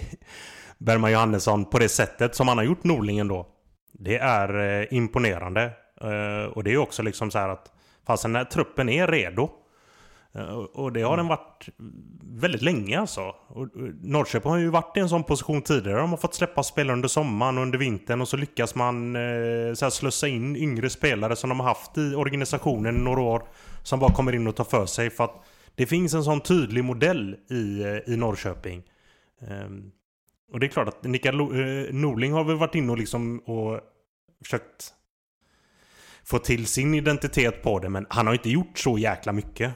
[0.77, 3.47] Bergman Johannesson på det sättet som han har gjort Norlingen då.
[3.91, 5.63] Det är eh, imponerande.
[6.01, 7.71] Eh, och det är också liksom så här att
[8.07, 9.49] fast den här truppen är redo
[10.35, 11.69] Eh, och det har den varit
[12.23, 13.21] väldigt länge alltså.
[13.47, 13.67] Och
[14.01, 15.99] Norrköping har ju varit i en sån position tidigare.
[15.99, 19.73] De har fått släppa spelare under sommaren och under vintern och så lyckas man eh,
[19.73, 23.43] så här, slussa in yngre spelare som de har haft i organisationen i några år.
[23.83, 25.09] Som bara kommer in och tar för sig.
[25.09, 28.83] För att det finns en sån tydlig modell i, eh, i Norrköping.
[29.41, 29.91] Ehm,
[30.51, 31.37] och det är klart att Mikael
[31.91, 33.79] Norling har väl varit inne och liksom och
[34.43, 34.93] försökt
[36.23, 37.89] få till sin identitet på det.
[37.89, 39.73] Men han har inte gjort så jäkla mycket.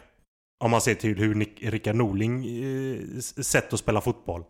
[0.58, 4.44] Om man ser till hur Nick, Rickard Norling eh, sätt att spela fotboll.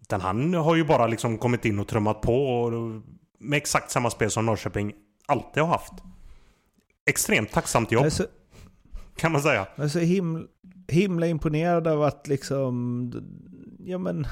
[0.00, 3.02] Utan han har ju bara liksom kommit in och trummat på och,
[3.38, 4.92] med exakt samma spel som Norrköping
[5.26, 5.92] alltid har haft.
[7.06, 8.12] Extremt tacksamt jobb.
[8.12, 8.24] Så,
[9.16, 9.66] kan man säga.
[9.76, 10.46] Jag är så himla,
[10.88, 13.12] himla imponerad av att liksom...
[13.78, 14.26] Ja men...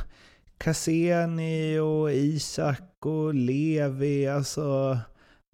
[0.58, 4.98] Cassini och Isak och Levi, alltså...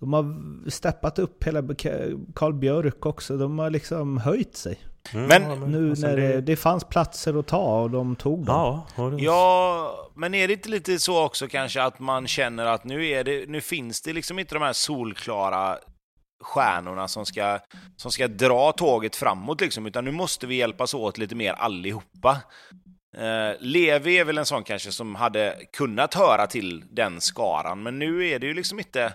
[0.00, 0.34] De har
[0.70, 1.62] steppat upp hela
[2.34, 3.36] Karl Björk också.
[3.36, 4.78] De har liksom höjt sig.
[5.14, 8.82] Mm, men nu alltså när det, det, fanns platser att ta och de tog dem.
[8.96, 13.06] Ja, ja, men är det inte lite så också kanske att man känner att nu,
[13.06, 15.78] är det, nu finns det liksom inte de här solklara
[16.40, 17.58] stjärnorna som ska,
[17.96, 22.42] som ska dra tåget framåt liksom, utan nu måste vi hjälpas åt lite mer allihopa.
[23.16, 27.98] Eh, Levi är väl en sån kanske som hade kunnat höra till den skaran, men
[27.98, 29.12] nu är det ju liksom inte...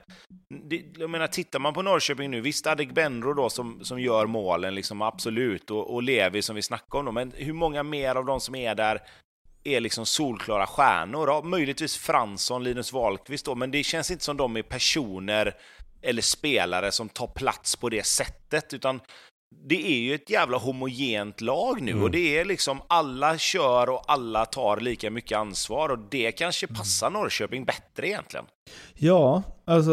[0.69, 4.75] Det, jag menar, tittar man på Norrköping nu, visst Adegbenro då som, som gör målen,
[4.75, 8.25] liksom absolut, och, och Levi som vi snackade om då, men hur många mer av
[8.25, 9.01] de som är där
[9.63, 11.27] är liksom solklara stjärnor?
[11.27, 15.55] Ja, möjligtvis Fransson, Linus Wahlqvist då, men det känns inte som de är personer
[16.01, 18.99] eller spelare som tar plats på det sättet, utan
[19.65, 22.03] det är ju ett jävla homogent lag nu mm.
[22.03, 26.65] och det är liksom alla kör och alla tar lika mycket ansvar och det kanske
[26.65, 26.75] mm.
[26.75, 28.45] passar Norrköping bättre egentligen.
[28.93, 29.91] Ja, alltså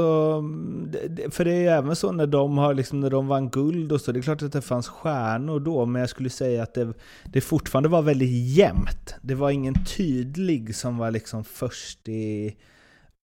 [1.30, 4.00] för det är ju även så när de, har liksom, när de vann guld och
[4.00, 6.92] så, det är klart att det fanns stjärnor då, men jag skulle säga att det,
[7.24, 9.14] det fortfarande var väldigt jämnt.
[9.22, 12.56] Det var ingen tydlig som var liksom först i,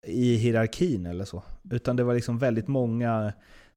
[0.06, 3.32] i hierarkin eller så, utan det var liksom väldigt många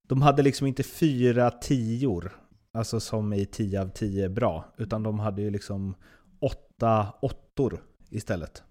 [0.08, 2.32] de hade liksom inte fyra tior
[2.76, 4.66] Alltså som i 10 av 10 bra.
[4.78, 5.96] Utan de hade ju liksom
[6.40, 8.64] åtta åttor istället.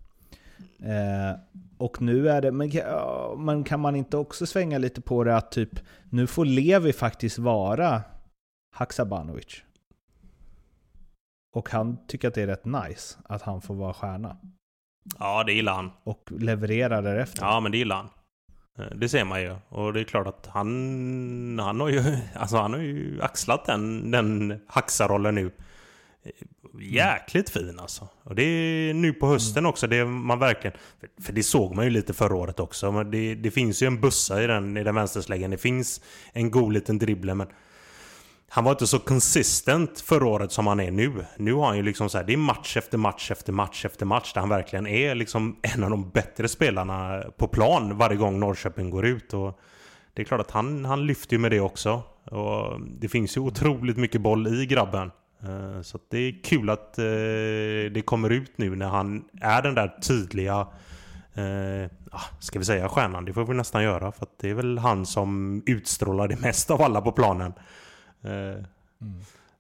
[0.79, 1.39] Eh,
[1.79, 2.71] och nu är det, men,
[3.45, 5.81] men kan man inte också svänga lite på det att typ
[6.11, 8.03] nu får Levi faktiskt vara
[8.75, 9.63] Haksabanovic.
[11.55, 14.37] Och han tycker att det är rätt nice att han får vara stjärna.
[15.19, 15.91] Ja, det gillar han.
[16.05, 17.43] Och leverera därefter.
[17.43, 18.09] Ja, men det gillar han.
[18.79, 19.57] Eh, det ser man ju.
[19.68, 22.03] Och det är klart att han, han, har, ju,
[22.35, 25.51] alltså han har ju axlat den, den haxarollen nu.
[26.25, 26.31] Eh,
[26.81, 28.09] jäkligt fin alltså.
[28.22, 29.87] Och det är nu på hösten också.
[29.87, 30.77] Det man verkligen...
[31.22, 32.93] För det såg man ju lite förra året också.
[32.93, 35.51] Men det, det finns ju en bussa i den, i den vänstersläggen.
[35.51, 36.01] Det finns
[36.33, 37.35] en god liten dribbler.
[37.35, 37.49] Men
[38.55, 41.25] han var inte så konsistent förra året som han är nu.
[41.37, 44.07] Nu har han ju liksom så här, det är match efter match efter match efter
[44.07, 48.41] match där han verkligen är liksom en av de bättre spelarna på plan varje gång
[48.41, 49.35] Norrköping går ut.
[49.35, 49.61] Och
[50.15, 52.03] det är klart att han, han lyfter ju med det också.
[52.25, 55.11] Och det finns ju otroligt mycket boll i grabben.
[55.43, 57.05] Eh, så det är kul att eh,
[57.95, 60.67] det kommer ut nu när han är den där tydliga
[61.37, 63.25] Eh, ah, ska vi säga stjärnan?
[63.25, 66.71] Det får vi nästan göra för att det är väl han som utstrålar det mest
[66.71, 67.53] av alla på planen.
[68.25, 68.64] Mm.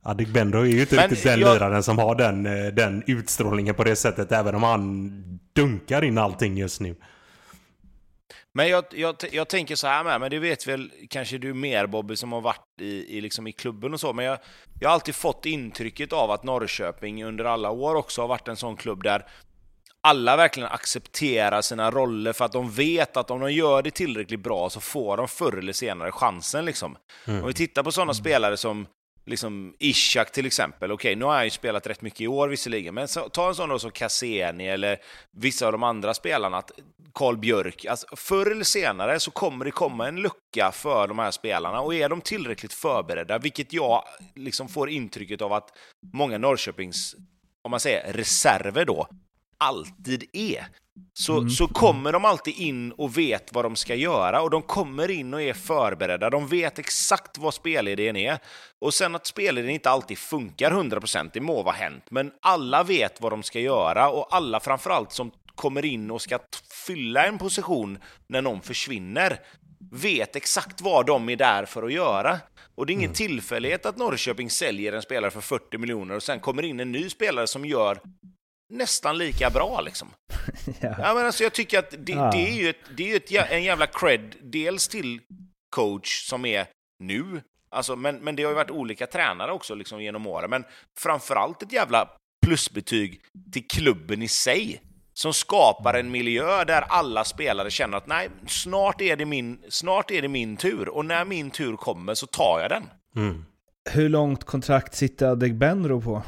[0.02, 1.54] Adegbenro är ju inte Men riktigt den jag...
[1.54, 5.10] liraren som har den, eh, den utstrålningen på det sättet, även om han
[5.52, 6.96] dunkar in allting just nu.
[8.52, 11.86] Men jag, jag, jag tänker så här med, men det vet väl kanske du mer
[11.86, 14.38] Bobby som har varit i, i, liksom i klubben och så, men jag,
[14.80, 18.56] jag har alltid fått intrycket av att Norrköping under alla år också har varit en
[18.56, 19.26] sån klubb där
[20.04, 24.40] alla verkligen accepterar sina roller för att de vet att om de gör det tillräckligt
[24.40, 26.64] bra så får de förr eller senare chansen.
[26.64, 26.96] Liksom.
[27.26, 27.40] Mm.
[27.40, 28.14] Om vi tittar på sådana mm.
[28.14, 28.86] spelare som
[29.26, 30.92] liksom Ishak till exempel.
[30.92, 33.48] Okej, okay, nu har han ju spelat rätt mycket i år visserligen, men så, ta
[33.48, 34.98] en sån då som Cassini eller
[35.32, 36.62] vissa av de andra spelarna,
[37.12, 37.84] Karl Björk.
[37.84, 41.94] Alltså, förr eller senare så kommer det komma en lucka för de här spelarna och
[41.94, 45.68] är de tillräckligt förberedda, vilket jag liksom får intrycket av att
[46.12, 47.14] många Norrköpings
[47.62, 49.08] om man säger reserver då,
[49.58, 50.66] alltid är,
[51.14, 51.50] så, mm.
[51.50, 55.34] så kommer de alltid in och vet vad de ska göra och de kommer in
[55.34, 56.30] och är förberedda.
[56.30, 58.38] De vet exakt vad spelidén är.
[58.78, 63.20] Och sen att spelidén inte alltid funkar 100%, det må vara hänt, men alla vet
[63.20, 66.38] vad de ska göra och alla framförallt som kommer in och ska
[66.86, 69.40] fylla en position när någon försvinner
[69.92, 72.38] vet exakt vad de är där för att göra.
[72.74, 73.14] Och det är ingen mm.
[73.14, 77.10] tillfällighet att Norrköping säljer en spelare för 40 miljoner och sen kommer in en ny
[77.10, 77.98] spelare som gör
[78.74, 80.08] nästan lika bra liksom.
[80.80, 80.94] ja.
[80.98, 81.14] ja.
[81.14, 82.30] men alltså, jag tycker att det, ja.
[82.30, 85.20] det är ju, ett, det är ett, en jävla cred, dels till
[85.70, 86.66] coach som är
[86.98, 90.64] nu, alltså, men, men det har ju varit olika tränare också liksom, genom åren, men
[90.98, 92.08] framförallt ett jävla
[92.46, 93.20] plusbetyg
[93.52, 94.82] till klubben i sig
[95.14, 100.10] som skapar en miljö där alla spelare känner att nej, snart är det min, snart
[100.10, 102.82] är det min tur och när min tur kommer så tar jag den.
[103.16, 103.44] Mm.
[103.90, 106.22] Hur långt kontrakt sitter Adegbenro på?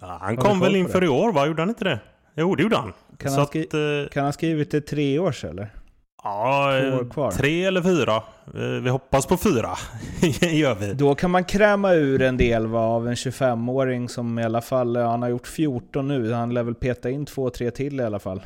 [0.00, 1.46] Ja, han kom väl inför i år va?
[1.46, 2.00] Gjorde han inte det?
[2.34, 2.92] Jo, det gjorde han.
[3.18, 5.68] Kan, han, skri att, kan han skrivit det tre år eller?
[6.22, 7.30] Ja, kvar.
[7.30, 8.16] tre eller fyra.
[8.54, 9.70] Eh, Vi hoppas på fyra.
[10.40, 10.92] gör vi.
[10.92, 14.96] Då kan man kräma ur en del va, av en 25-åring som i alla fall,
[14.96, 18.18] han har gjort 14 nu, han lär väl peta in två, tre till i alla
[18.18, 18.42] fall.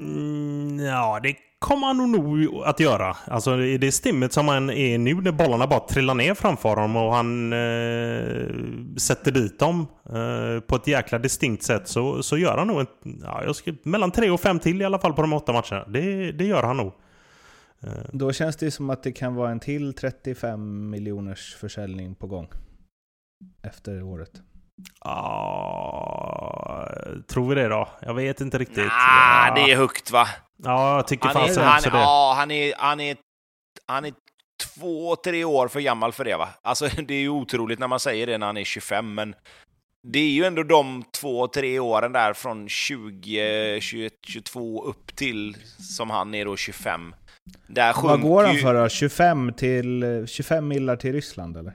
[0.00, 3.16] Mm, ja, det kommer han nog att göra.
[3.26, 6.96] Alltså i det stimmet som han är nu när bollarna bara trillar ner framför honom
[6.96, 8.48] och han eh,
[8.96, 12.90] sätter dit dem eh, på ett jäkla distinkt sätt så, så gör han nog ett,
[13.22, 15.84] ja, jag ska, mellan tre och fem till i alla fall på de åtta matcherna.
[15.88, 16.92] Det, det gör han nog.
[17.82, 17.92] Eh.
[18.12, 22.48] Då känns det som att det kan vara en till 35 miljoners försäljning på gång.
[23.62, 24.42] Efter året.
[25.04, 26.88] Ja,
[27.28, 27.88] tror vi det då?
[28.00, 28.90] Jag vet inte riktigt.
[28.90, 29.54] Ah, ja.
[29.54, 30.28] det är högt va?
[30.64, 31.98] Ja, jag tycker Han är, fasen han, också det.
[31.98, 33.16] ja, han, är, han, är,
[33.86, 34.12] han är
[34.74, 36.48] två, tre år för gammal för det va?
[36.62, 39.34] Alltså det är ju otroligt när man säger det när han är 25, men
[40.12, 45.56] det är ju ändå de två, tre åren där från 20, 21, 22 upp till
[45.96, 47.14] som han är då 25.
[47.66, 48.88] Där Vad går han för då?
[48.88, 51.74] 25, till, 25 millar till Ryssland eller?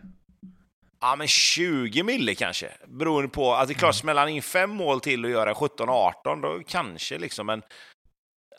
[1.01, 2.71] Ja, men 20 mille kanske.
[2.87, 5.53] Beroende på, alltså det är klart, smäller han in fem mål till och gör en
[5.53, 7.61] 17-18, då kanske liksom, men...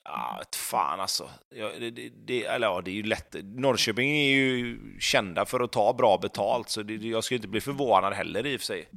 [0.05, 1.31] Ja, fan alltså.
[1.55, 3.37] Ja, det, det, det, eller ja, det är ju lätt.
[3.43, 7.61] Norrköping är ju kända för att ta bra betalt, så det, jag skulle inte bli
[7.61, 8.89] förvånad heller i och för sig.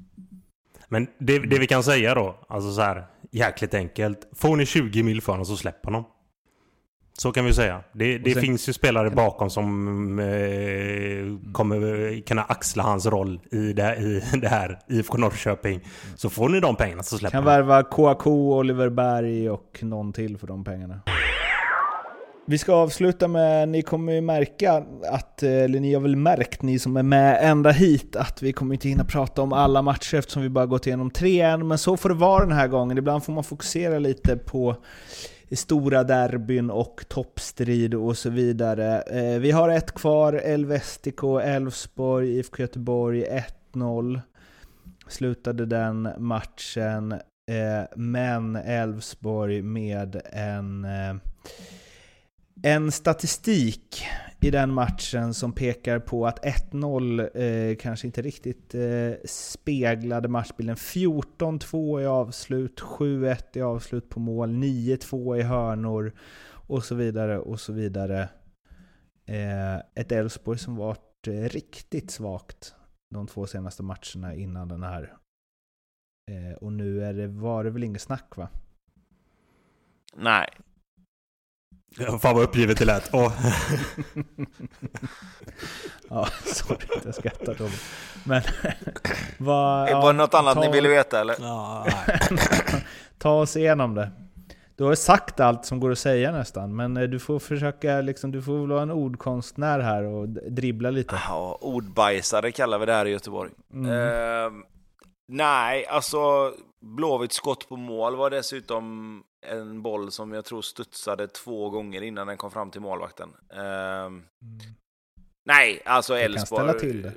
[0.88, 4.20] Men det, det vi kan säga då, alltså så här, jäkligt enkelt.
[4.36, 6.06] Får ni 20 mil för honom så släpp honom.
[7.18, 7.82] Så kan vi säga.
[7.92, 13.74] Det, det sen- finns ju spelare bakom som eh, kommer kunna axla hans roll i
[13.74, 15.82] det, i det här IFK Norrköping.
[16.16, 20.38] Så får ni de pengarna så släpper Kan värva KAK, Oliver Berg och någon till
[20.38, 21.00] för de pengarna.
[22.46, 26.80] Vi ska avsluta med, ni kommer ju märka att, eller ni har väl märkt ni
[26.80, 30.42] som är med ända hit, att vi kommer inte hinna prata om alla matcher eftersom
[30.44, 32.98] vi bara gått igenom tre än, men så får det vara den här gången.
[32.98, 34.76] Ibland får man fokusera lite på
[35.52, 39.02] stora derbyn och toppstrid och så vidare.
[39.02, 43.26] Eh, vi har ett kvar, Elvestico, Elfsborg, IFK Göteborg
[43.74, 44.22] 1-0
[45.08, 47.12] slutade den matchen,
[47.52, 51.16] eh, men Elfsborg med en, eh,
[52.64, 54.06] en statistik
[54.44, 60.76] i den matchen som pekar på att 1-0 eh, kanske inte riktigt eh, speglade matchbilden.
[60.76, 66.14] 14-2 i avslut, 7-1 i avslut på mål, 9-2 i hörnor
[66.68, 68.30] och så vidare och så vidare.
[69.26, 72.76] Eh, ett Elfsborg som varit eh, riktigt svagt
[73.10, 75.18] de två senaste matcherna innan den här.
[76.32, 78.50] Eh, och nu är det, var det väl inget snack va?
[80.16, 80.50] Nej.
[81.98, 83.10] Fan vad uppgivet det lät.
[83.14, 83.32] Åh.
[86.10, 87.78] ja, sorry att jag skrattar Robin.
[88.24, 88.42] Men
[89.38, 89.90] vad...
[89.90, 91.36] Ja, var det något annat ta, ni ville veta eller?
[91.40, 91.88] Ja.
[93.18, 94.12] Ta oss igenom det.
[94.76, 98.32] Du har sagt allt som går att säga nästan, men eh, du får försöka liksom,
[98.32, 101.20] du får väl vara en ordkonstnär här och dribbla lite.
[101.28, 103.52] Ja, ordbajsare kallar vi det här i Göteborg.
[103.74, 103.92] Mm.
[103.92, 104.64] Ehm,
[105.28, 111.70] nej, alltså Blåvitts skott på mål var dessutom en boll som jag tror studsade två
[111.70, 113.30] gånger innan den kom fram till målvakten.
[113.54, 114.24] Ehm,
[115.46, 116.64] nej, alltså kan Elfsborg...
[116.64, 117.14] ställa till det.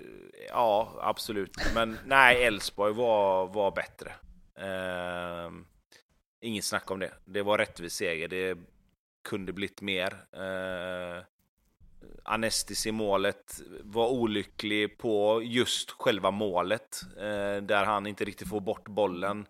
[0.48, 1.56] Ja, absolut.
[1.74, 4.12] Men nej, Elfsborg var, var bättre.
[4.58, 5.66] Ehm,
[6.40, 7.12] inget snack om det.
[7.24, 8.28] Det var rättvis seger.
[8.28, 8.58] Det
[9.28, 10.12] kunde blivit mer.
[10.36, 11.24] Uh,
[12.22, 18.60] Anestis i målet var olycklig på just själva målet, eh, där han inte riktigt får
[18.60, 19.46] bort bollen.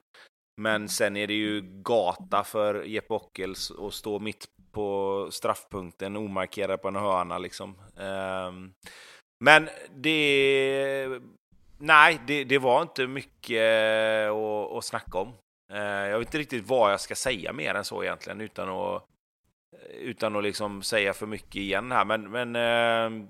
[0.60, 6.82] Men sen är det ju gata för Jeppe Ockels att stå mitt på straffpunkten omarkerad
[6.82, 7.80] på en hörna liksom.
[7.98, 8.72] Ehm,
[9.44, 11.20] men det...
[11.78, 13.62] Nej, det, det var inte mycket
[14.30, 15.28] att, att snacka om.
[15.72, 19.04] Ehm, jag vet inte riktigt vad jag ska säga mer än så egentligen utan att
[19.90, 22.04] utan att liksom säga för mycket igen här.
[22.04, 23.28] Men, men ehm,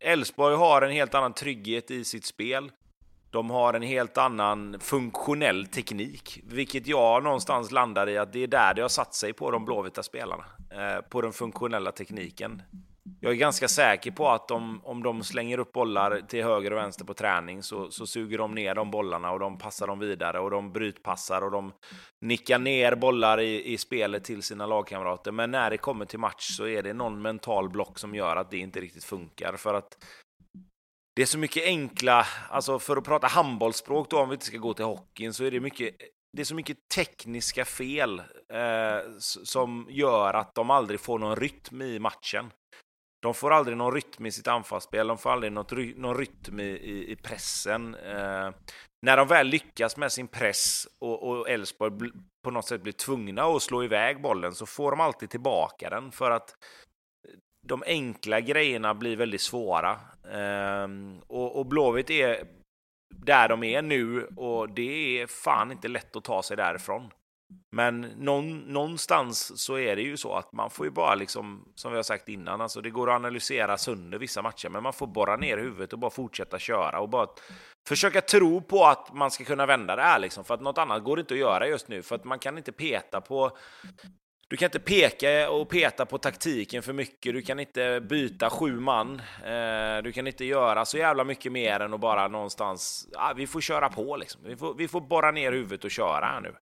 [0.00, 2.72] Elfsborg har en helt annan trygghet i sitt spel.
[3.32, 8.46] De har en helt annan funktionell teknik, vilket jag någonstans landar i att det är
[8.46, 10.44] där det har satt sig på de blåvita spelarna.
[10.70, 12.62] Eh, på den funktionella tekniken.
[13.20, 16.78] Jag är ganska säker på att de, om de slänger upp bollar till höger och
[16.78, 20.40] vänster på träning så, så suger de ner de bollarna och de passar dem vidare
[20.40, 21.72] och de brytpassar och de
[22.20, 25.32] nickar ner bollar i, i spelet till sina lagkamrater.
[25.32, 28.50] Men när det kommer till match så är det någon mental block som gör att
[28.50, 29.56] det inte riktigt funkar.
[29.56, 29.96] För att
[31.16, 34.58] det är så mycket enkla, alltså för att prata handbollsspråk då, om vi inte ska
[34.58, 35.96] gå till hockeyn, så är det mycket
[36.36, 38.18] det är så mycket tekniska fel
[38.52, 42.50] eh, som gör att de aldrig får någon rytm i matchen.
[43.22, 46.60] De får aldrig någon rytm i sitt anfallsspel, de får aldrig något ry någon rytm
[46.60, 47.94] i, i, i pressen.
[47.94, 48.50] Eh,
[49.06, 52.10] när de väl lyckas med sin press och och Elfsborg
[52.44, 56.12] på något sätt blir tvungna att slå iväg bollen så får de alltid tillbaka den
[56.12, 56.54] för att
[57.66, 60.00] de enkla grejerna blir väldigt svåra.
[60.30, 62.46] Ehm, och, och Blåvitt är
[63.14, 67.10] där de är nu och det är fan inte lätt att ta sig därifrån.
[67.70, 71.92] Men någon, någonstans så är det ju så att man får ju bara liksom, som
[71.92, 75.06] vi har sagt innan, alltså det går att analysera sönder vissa matcher, men man får
[75.06, 77.26] borra ner huvudet och bara fortsätta köra och bara
[77.88, 81.04] försöka tro på att man ska kunna vända det här liksom, för att något annat
[81.04, 83.56] går inte att göra just nu, för att man kan inte peta på
[84.52, 87.34] du kan inte peka och peta på taktiken för mycket.
[87.34, 89.22] Du kan inte byta sju man.
[89.44, 93.08] Eh, du kan inte göra så jävla mycket mer än att bara någonstans...
[93.12, 94.40] Ja, vi får köra på liksom.
[94.44, 96.54] Vi får, vi får borra ner huvudet och köra här nu.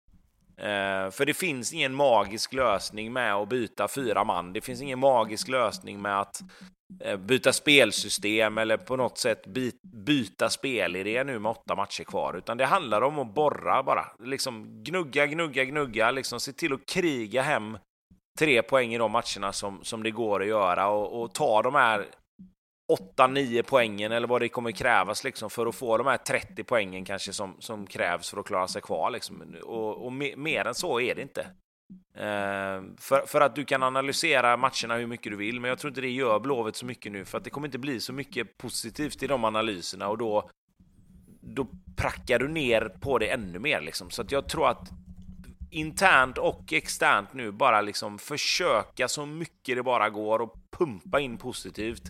[0.61, 4.53] Eh, för det finns ingen magisk lösning med att byta fyra man.
[4.53, 6.41] Det finns ingen magisk lösning med att
[7.05, 12.35] eh, byta spelsystem eller på något sätt by byta spelidé nu med åtta matcher kvar.
[12.35, 14.07] Utan det handlar om att borra bara.
[14.19, 16.11] Liksom gnugga, gnugga, gnugga.
[16.11, 17.79] Liksom se till att kriga hem
[18.39, 21.75] tre poäng i de matcherna som, som det går att göra och, och ta de
[21.75, 22.07] här
[23.17, 27.05] 8-9 poängen eller vad det kommer krävas liksom för att få de här 30 poängen
[27.05, 29.11] kanske som, som krävs för att klara sig kvar.
[29.11, 29.57] Liksom.
[29.65, 31.47] Och, och mer än så är det inte.
[32.15, 35.89] Eh, för, för att du kan analysera matcherna hur mycket du vill, men jag tror
[35.89, 38.59] inte det gör Blåvitt så mycket nu, för att det kommer inte bli så mycket
[38.59, 40.51] positivt i de analyserna och då,
[41.41, 41.67] då
[41.97, 43.81] prackar du ner på det ännu mer.
[43.81, 44.11] Liksom.
[44.11, 44.91] Så att jag tror att
[45.71, 51.39] internt och externt nu bara liksom försöka så mycket det bara går och pumpa in
[51.39, 52.03] positivt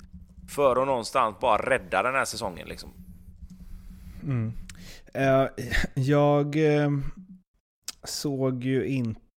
[0.51, 2.69] för att någonstans bara rädda den här säsongen.
[2.69, 2.91] Liksom.
[4.23, 4.53] Mm.
[5.17, 5.49] Uh,
[5.95, 6.99] jag uh,
[8.05, 9.31] såg ju inte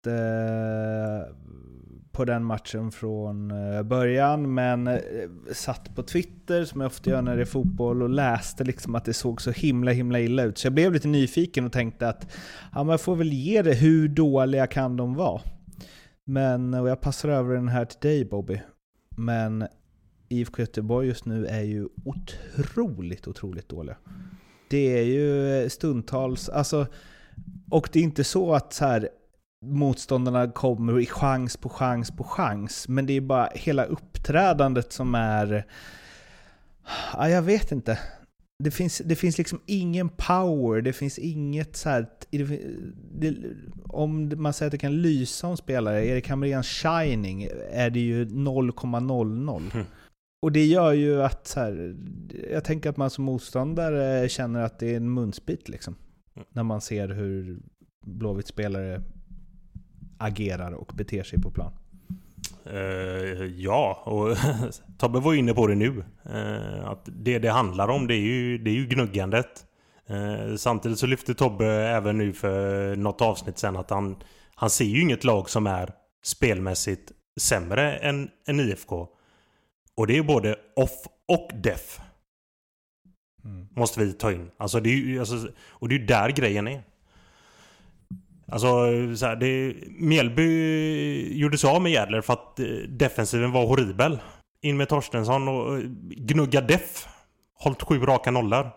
[2.12, 5.00] på den matchen från eh, början, men
[5.52, 9.04] satt på Twitter, som jag ofta gör när det är fotboll, och läste liksom att
[9.04, 10.58] det såg så himla himla illa ut.
[10.58, 12.36] Så jag blev lite nyfiken och tänkte att
[12.74, 15.40] ja, man får väl ge det, hur dåliga kan de vara?
[16.24, 18.60] Men, och jag passar över den här till dig Bobby.
[19.16, 19.66] Men
[20.33, 23.97] IFK Göteborg just nu är ju otroligt, otroligt dåliga.
[24.68, 26.87] Det är ju eh, stundtals, alltså,
[27.70, 29.09] och det är inte så att så här,
[29.64, 35.14] motståndarna kommer i chans på chans på chans, men det är bara hela uppträdandet som
[35.14, 35.66] är...
[37.12, 37.99] Ja, jag vet inte.
[38.64, 42.61] Det finns, det finns liksom ingen power, det finns inget så här, det,
[43.14, 43.35] det,
[43.85, 48.24] Om man säger att det kan lysa om spelare, Erik Hamréns shining, är det ju
[48.24, 49.70] 0,00.
[49.74, 49.87] Mm.
[50.43, 51.97] Och det gör ju att så här,
[52.51, 55.97] jag tänker att man som motståndare känner att det är en munsbit liksom.
[56.36, 56.47] Mm.
[56.53, 57.59] När man ser hur
[58.07, 59.03] Blåvitt spelare
[60.18, 61.72] agerar och beter sig på plan.
[62.72, 64.36] Uh, ja, och
[64.99, 66.05] Tobbe var inne på det nu.
[66.30, 69.66] Uh, att det det handlar om det är ju, det är ju gnuggandet.
[70.11, 74.16] Uh, samtidigt så lyfter Tobbe även nu för något avsnitt sen att han,
[74.55, 75.93] han ser ju inget lag som är
[76.24, 79.09] spelmässigt sämre än, än IFK.
[79.97, 82.01] Och det är både off och def.
[83.45, 83.68] Mm.
[83.76, 84.51] Måste vi ta in.
[84.57, 86.82] Alltså det är ju, alltså, och det är ju där grejen är.
[88.49, 88.68] Alltså,
[89.16, 94.18] så här, det, Mjällby gjorde sig av med Jädler för att eh, defensiven var horribel.
[94.61, 97.09] In med Torstensson och eh, gnugga def.
[97.55, 98.70] Hållt sju raka nollor.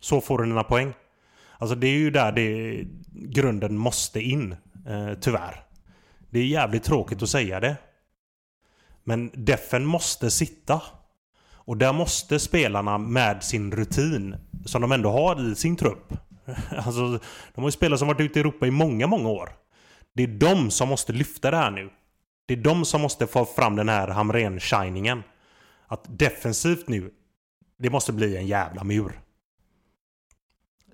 [0.00, 0.92] Så får du dina poäng.
[1.58, 4.52] Alltså det är ju där det, grunden måste in.
[4.86, 5.64] Eh, tyvärr.
[6.30, 7.76] Det är jävligt tråkigt att säga det.
[9.04, 10.82] Men defen måste sitta.
[11.64, 16.12] Och där måste spelarna med sin rutin, som de ändå har i sin trupp.
[16.70, 17.08] Alltså,
[17.54, 19.50] de har ju spelare som varit ute i Europa i många, många år.
[20.12, 21.90] Det är de som måste lyfta det här nu.
[22.46, 25.22] Det är de som måste få fram den här Hamrén-shiningen.
[25.86, 27.10] Att defensivt nu,
[27.78, 29.20] det måste bli en jävla mur.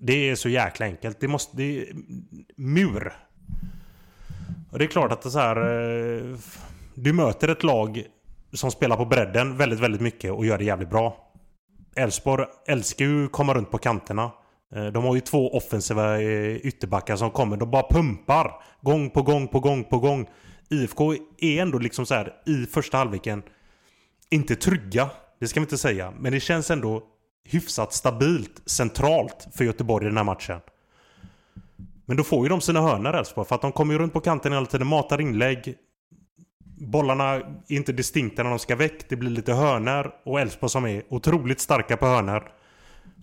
[0.01, 1.21] Det är så jäkla enkelt.
[1.21, 1.57] Det måste...
[1.57, 1.97] Det är,
[2.57, 3.13] mur.
[4.71, 5.57] Och det är klart att det så här...
[5.57, 6.37] Eh,
[7.01, 8.05] du möter ett lag
[8.53, 11.17] som spelar på bredden väldigt, väldigt mycket och gör det jävligt bra.
[11.97, 14.31] Elfsborg älskar ju att komma runt på kanterna.
[14.75, 17.57] Eh, de har ju två offensiva eh, ytterbackar som kommer.
[17.57, 18.53] De bara pumpar.
[18.81, 20.29] Gång på gång på gång på gång.
[20.71, 23.43] IFK är ändå liksom så här i första halvleken
[24.31, 25.11] inte trygga.
[25.41, 26.13] Det ska vi inte säga.
[26.19, 27.03] Men det känns ändå
[27.45, 30.61] hyfsat stabilt centralt för Göteborg i den här matchen.
[32.07, 33.49] Men då får ju de sina hörnor Elfsborg.
[33.49, 34.87] För att de kommer ju runt på kanten hela tiden.
[34.87, 35.77] Matar inlägg
[36.81, 39.09] bollarna är inte distinkta när de ska väck.
[39.09, 42.53] Det blir lite hörner och Elfsborg som är otroligt starka på hörner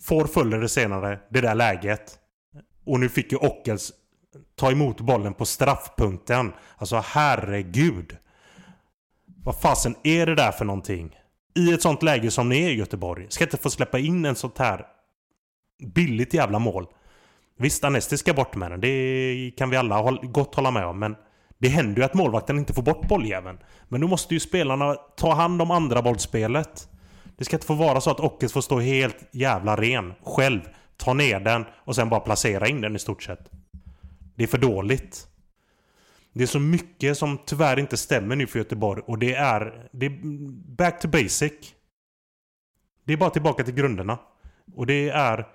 [0.02, 2.20] får fuller det senare det där läget.
[2.86, 3.92] Och nu fick ju Ockels
[4.56, 6.54] ta emot bollen på straffpunkten.
[6.78, 8.18] Alltså herregud.
[9.44, 11.16] Vad fasen är det där för någonting?
[11.56, 13.26] I ett sånt läge som ni är i Göteborg.
[13.30, 14.86] Ska inte få släppa in en sånt här
[15.96, 16.88] billigt jävla mål.
[17.58, 18.82] Visst, Anesti ska bort med den.
[18.82, 21.00] Det kan vi alla gott hålla med om.
[21.00, 21.16] Men
[21.66, 23.58] det händer ju att målvakten inte får bort bolljäveln.
[23.88, 26.90] Men då måste ju spelarna ta hand om andra bollspelet.
[27.38, 30.62] Det ska inte få vara så att Ockes får stå helt jävla ren själv.
[30.98, 33.50] Ta ner den och sen bara placera in den i stort sett.
[34.36, 35.28] Det är för dåligt.
[36.34, 39.90] Det är så mycket som tyvärr inte stämmer nu för Göteborg och det är...
[39.92, 40.20] Det är
[40.76, 41.54] back to basic.
[43.04, 44.18] Det är bara tillbaka till grunderna.
[44.76, 45.48] Och det är...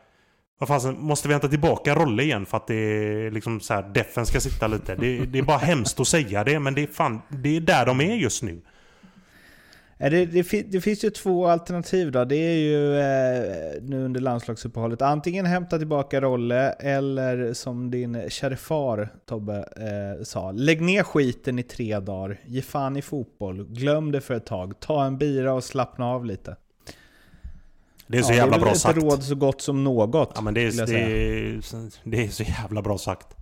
[0.61, 3.83] Vad fasen, måste vi hämta tillbaka Rolle igen för att det är liksom så här,
[3.83, 4.95] defen ska sitta lite?
[4.95, 7.87] Det, det är bara hemskt att säga det, men det är fan, det är där
[7.87, 8.61] de är just nu.
[9.99, 12.25] Det, det, det, finns ju två alternativ då.
[12.25, 15.03] Det är ju eh, nu under landslagsuppehållet.
[15.03, 20.53] Antingen hämta tillbaka Rolle eller som din käre far Tobbe eh, sa.
[20.53, 22.41] Lägg ner skiten i tre dagar.
[22.47, 23.67] Ge fan i fotboll.
[23.69, 24.81] Glöm det för ett tag.
[24.81, 26.57] Ta en bira och slappna av lite.
[28.11, 28.95] Det är så ja, jävla bra sagt.
[28.95, 30.33] Det är ett råd så gott som något.
[30.35, 33.37] Ja, men det, är, det, är, det är så jävla bra sagt.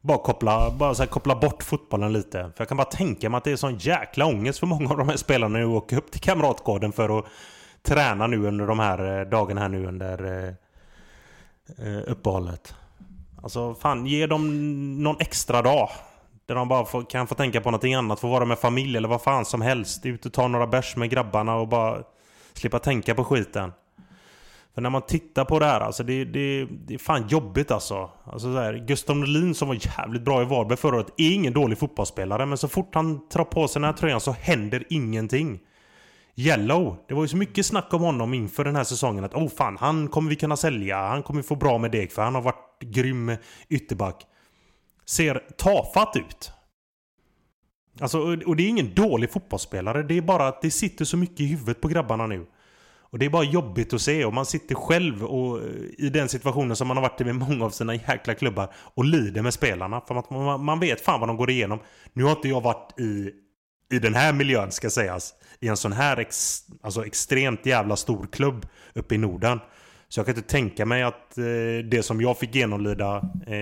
[0.00, 2.38] Bara koppla, bara så koppla bort fotbollen lite.
[2.38, 4.98] För jag kan bara tänka mig att det är sån jäkla ångest för många av
[4.98, 7.24] de här spelarna nu åka upp till Kamratgården för att
[7.82, 10.54] träna nu under de här eh, dagarna här nu under eh,
[11.86, 12.74] eh, uppehållet.
[13.42, 15.88] Alltså fan, ge dem någon extra dag.
[16.46, 19.08] Där de bara får, kan få tänka på någonting annat, få vara med familj eller
[19.08, 20.06] vad fan som helst.
[20.06, 22.02] Ut och ta några bärs med grabbarna och bara
[22.54, 23.72] slippa tänka på skiten.
[24.76, 28.10] För när man tittar på det här, alltså det, det, det är fan jobbigt alltså.
[28.24, 31.52] alltså så här, Gustav Norlin som var jävligt bra i Varberg förra året är ingen
[31.52, 32.46] dålig fotbollsspelare.
[32.46, 35.58] Men så fort han tar på sig den här tröjan så händer ingenting.
[36.34, 39.24] Yellow, det var ju så mycket snack om honom inför den här säsongen.
[39.24, 41.08] Att oh fan, han kommer vi kunna sälja.
[41.08, 43.36] Han kommer få bra med deg för han har varit grym
[43.68, 44.26] ytterback.
[45.06, 46.52] Ser tafatt ut.
[48.00, 50.02] Alltså, och det är ingen dålig fotbollsspelare.
[50.02, 52.46] Det är bara att det sitter så mycket i huvudet på grabbarna nu.
[53.10, 55.64] Och det är bara jobbigt att se och man sitter själv och, eh,
[55.98, 59.04] i den situationen som man har varit i med många av sina jäkla klubbar och
[59.04, 60.00] lider med spelarna.
[60.00, 61.78] För att man, man vet fan vad de går igenom.
[62.12, 63.30] Nu har inte jag varit i,
[63.92, 65.34] i den här miljön ska sägas.
[65.60, 69.60] I en sån här ex, alltså extremt jävla stor klubb uppe i Norden.
[70.08, 71.44] Så jag kan inte tänka mig att eh,
[71.90, 73.54] det som jag fick genomlida eh,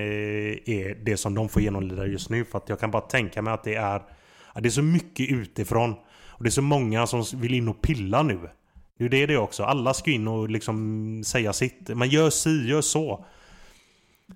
[0.65, 2.45] är det som de får genomlida just nu.
[2.45, 4.03] För att jag kan bara tänka mig att det är,
[4.53, 5.95] att det är så mycket utifrån.
[6.29, 8.41] Och det är så många som vill in och pilla nu.
[8.99, 9.63] Det är det det också.
[9.63, 11.89] Alla ska in och liksom säga sitt.
[11.89, 13.25] Man gör si, gör så.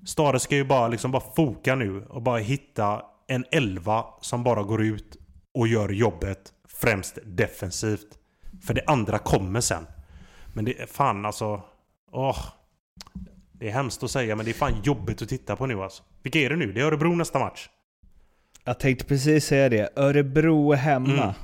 [0.07, 4.63] Stare ska ju bara liksom bara foka nu och bara hitta en elva som bara
[4.63, 5.17] går ut
[5.55, 8.19] och gör jobbet främst defensivt.
[8.63, 9.87] För det andra kommer sen.
[10.55, 11.63] Men det är fan alltså...
[12.13, 12.39] Åh.
[13.53, 16.03] Det är hemskt att säga men det är fan jobbigt att titta på nu alltså.
[16.23, 16.73] Vilka är det nu?
[16.73, 17.69] Det är Örebro nästa match.
[18.65, 19.89] Jag tänkte precis säga det.
[19.97, 21.23] Örebro är hemma.
[21.23, 21.35] Mm.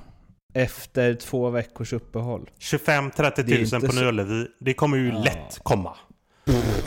[0.55, 2.51] Efter två veckors uppehåll.
[2.61, 4.47] 25-30 tusen på Nya Ullevi.
[4.61, 5.19] Det kommer ju ja.
[5.19, 5.97] lätt komma.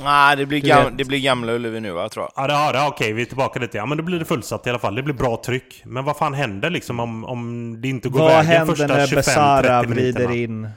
[0.04, 2.44] Nej, det blir, gam det blir gamla Ullevi nu va, tror jag.
[2.44, 3.78] Ja, det, ja, det, okej, vi är tillbaka lite.
[3.78, 4.96] Ja, men då blir det fullsatt i alla fall.
[4.96, 5.82] Det blir bra tryck.
[5.86, 9.08] Men vad fan händer liksom om, om det inte går vad vägen första 25-30 minuterna?
[9.08, 10.70] Vad händer när Besara vrider in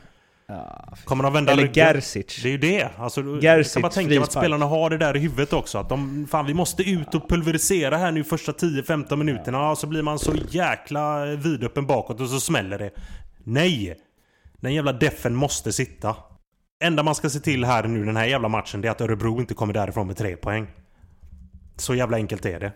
[0.51, 2.42] Ja, Kommer de vända Eller Gersic.
[2.42, 2.88] Det är ju det.
[2.98, 5.78] Alltså, Gersic, jag kan bara tänka mig att spelarna har det där i huvudet också.
[5.78, 9.59] Att de, fan vi måste ut och pulverisera här nu första 10-15 minuterna.
[9.59, 9.76] Ja.
[9.76, 12.90] Så blir man så jäkla vidöppen bakåt och så smäller det.
[13.44, 13.96] Nej!
[14.57, 16.16] Den jävla defen måste sitta.
[16.84, 19.40] Enda man ska se till här nu den här jävla matchen det är att Örebro
[19.40, 20.66] inte kommer därifrån med tre poäng.
[21.76, 22.72] Så jävla enkelt är det.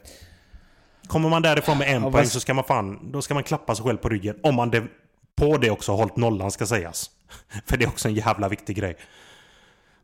[1.07, 3.13] Kommer man därifrån med en ja, poäng så ska man fan...
[3.13, 4.37] Då ska man klappa sig själv på ryggen.
[4.43, 4.89] Om man de,
[5.37, 7.11] på det också hållit nollan ska sägas.
[7.67, 8.97] För det är också en jävla viktig grej.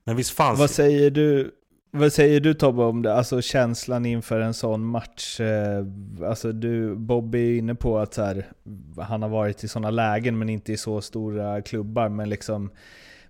[0.05, 1.55] Men visst fanns Vad säger du,
[1.91, 3.15] vad säger du Tobbe om det?
[3.15, 5.41] Alltså känslan inför en sån match.
[5.41, 5.85] Eh,
[6.25, 8.53] alltså du, Bobby är inne på att så här,
[8.99, 12.09] han har varit i sådana lägen men inte i så stora klubbar.
[12.09, 12.71] Men liksom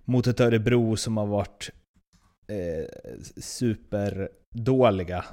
[0.05, 1.71] mot ett Örebro som har varit
[2.47, 2.85] eh,
[3.37, 5.25] superdåliga.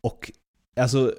[0.00, 0.32] Och
[0.76, 1.14] alltså,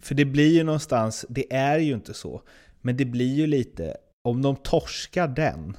[0.00, 2.42] för det blir ju någonstans, det är ju inte så.
[2.80, 3.96] Men det blir ju lite,
[4.28, 5.76] om de torskar den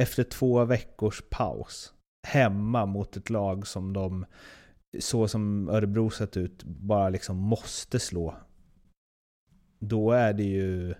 [0.00, 1.92] efter två veckors paus
[2.26, 4.26] hemma mot ett lag som de,
[5.00, 8.34] så som Örebro sett ut, bara liksom måste slå.
[9.78, 10.94] Då är det ju...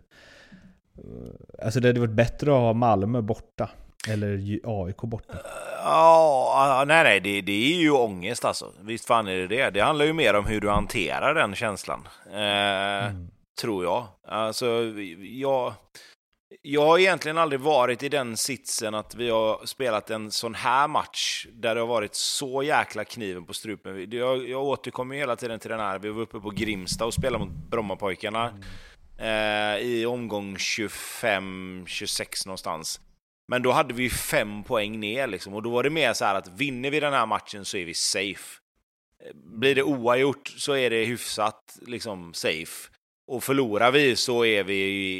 [1.62, 3.70] Alltså det hade varit bättre att ha Malmö borta.
[4.09, 5.38] Eller AIK borta.
[5.84, 8.72] Ja, nej, nej, det, det är ju ångest alltså.
[8.80, 9.70] Visst fan är det det.
[9.70, 12.09] Det handlar ju mer om hur du hanterar den känslan.
[12.32, 13.30] Eh, mm.
[13.60, 14.06] Tror jag.
[14.22, 14.66] Alltså,
[15.20, 15.74] jag...
[16.62, 20.88] Jag har egentligen aldrig varit i den sitsen att vi har spelat en sån här
[20.88, 24.10] match där det har varit så jäkla kniven på strupen.
[24.10, 27.44] Jag, jag återkommer hela tiden till den här, vi var uppe på Grimsta och spelade
[27.44, 28.48] mot Brommapojkarna
[29.18, 29.76] mm.
[29.78, 33.00] eh, i omgång 25-26 någonstans.
[33.48, 36.34] Men då hade vi fem poäng ner liksom, och då var det mer så här
[36.34, 38.60] att vinner vi den här matchen så är vi safe.
[39.34, 42.90] Blir det oavgjort så är det hyfsat liksom safe.
[43.26, 44.74] och förlorar vi så är vi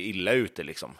[0.05, 0.95] illa ute liksom.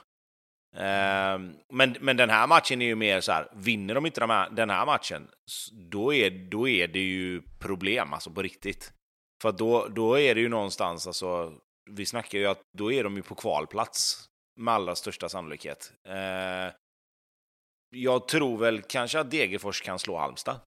[0.81, 4.31] Ehm, men, men den här matchen är ju mer så här, vinner de inte de
[4.31, 5.29] här, den här matchen,
[5.73, 8.93] då är, då är det ju problem, alltså på riktigt.
[9.43, 11.53] För då, då är det ju någonstans, alltså,
[11.91, 14.29] vi snackar ju att då är de ju på kvalplats
[14.61, 15.93] med allra största sannolikhet.
[16.09, 16.73] Eh,
[17.91, 20.61] jag tror väl kanske att Degerfors kan slå Halmstad.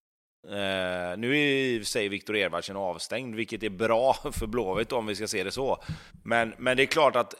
[0.47, 4.91] Eh, nu är i och för sig Viktor Edvardsen avstängd, vilket är bra för Blåvitt
[4.91, 5.83] om vi ska se det så.
[6.23, 7.33] Men, men det är klart att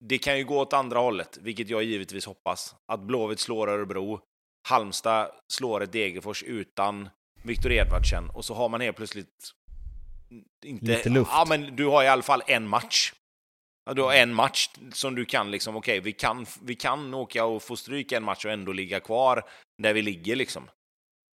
[0.00, 2.74] det kan ju gå åt andra hållet, vilket jag givetvis hoppas.
[2.86, 4.20] Att Blåvitt slår Örebro,
[4.68, 7.08] Halmstad slår ett Degerfors utan
[7.42, 9.52] Viktor Edvardsen och så har man helt plötsligt
[10.64, 10.86] inte...
[10.86, 11.30] Lite luft.
[11.34, 13.12] Ja, men du har i alla fall en match.
[13.94, 17.44] Du har en match som du kan liksom, okej, okay, vi, kan, vi kan åka
[17.44, 19.44] och få stryk en match och ändå ligga kvar
[19.82, 20.68] där vi ligger liksom.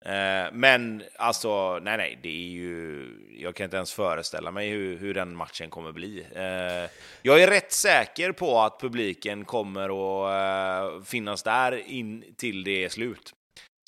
[0.05, 3.06] Eh, men alltså, nej, nej, det är ju...
[3.39, 6.27] Jag kan inte ens föreställa mig hur, hur den matchen kommer bli.
[6.35, 6.90] Eh,
[7.22, 12.85] jag är rätt säker på att publiken kommer att eh, finnas där in till det
[12.85, 13.32] är slut.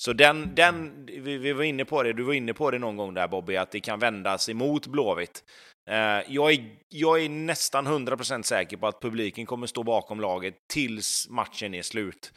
[0.03, 2.97] Så den, den vi, vi, var inne på det, du var inne på det någon
[2.97, 5.45] gång där Bobby, att det kan vändas emot Blåvitt.
[5.91, 10.55] Eh, jag är, jag är nästan 100% säker på att publiken kommer stå bakom laget
[10.73, 12.33] tills matchen är slut.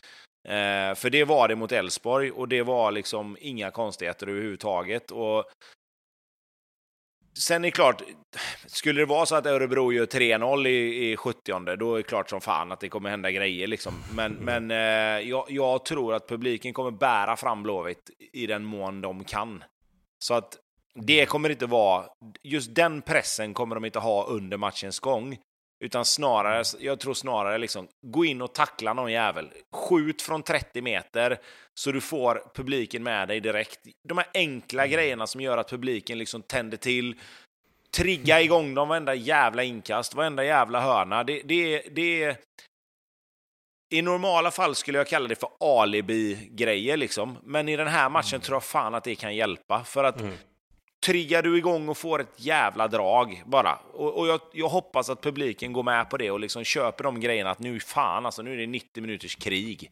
[0.46, 5.12] Eh, för det var det mot Elfsborg och det var liksom inga konstigheter överhuvudtaget.
[5.12, 5.46] Och
[7.38, 8.02] Sen är det klart,
[8.66, 12.30] skulle det vara så att Örebro gör 3-0 i, i 70 då är det klart
[12.30, 13.68] som fan att det kommer hända grejer.
[13.68, 13.94] Liksom.
[14.16, 14.46] Men, mm.
[14.46, 19.24] men eh, jag, jag, tror att publiken kommer bära fram Blåvitt i den mån de
[19.24, 19.64] kan.
[20.20, 20.58] Så att
[20.94, 22.06] det kommer inte vara,
[22.44, 25.38] just den pressen kommer de inte ha under matchens gång.
[25.80, 29.50] Utan snarare, jag tror snarare liksom, gå in och tackla någon jävel.
[29.72, 31.40] Skjut från 30 meter
[31.74, 33.80] så du får publiken med dig direkt.
[34.04, 34.94] De här enkla mm.
[34.94, 37.16] grejerna som gör att publiken liksom tänder till.
[37.98, 41.24] Trigga igång dem varenda jävla inkast, varenda jävla hörna.
[41.24, 42.38] Det, det, det
[43.94, 47.38] i normala fall skulle jag kalla det för alibi-grejer, liksom.
[47.44, 48.42] men i den här matchen mm.
[48.42, 49.84] tror jag fan att det kan hjälpa.
[49.84, 50.34] För att mm
[51.06, 53.76] triggar du igång och får ett jävla drag bara.
[53.76, 57.20] Och, och jag, jag, hoppas att publiken går med på det och liksom köper de
[57.20, 59.92] grejerna att nu fan, alltså nu är det 90 minuters krig.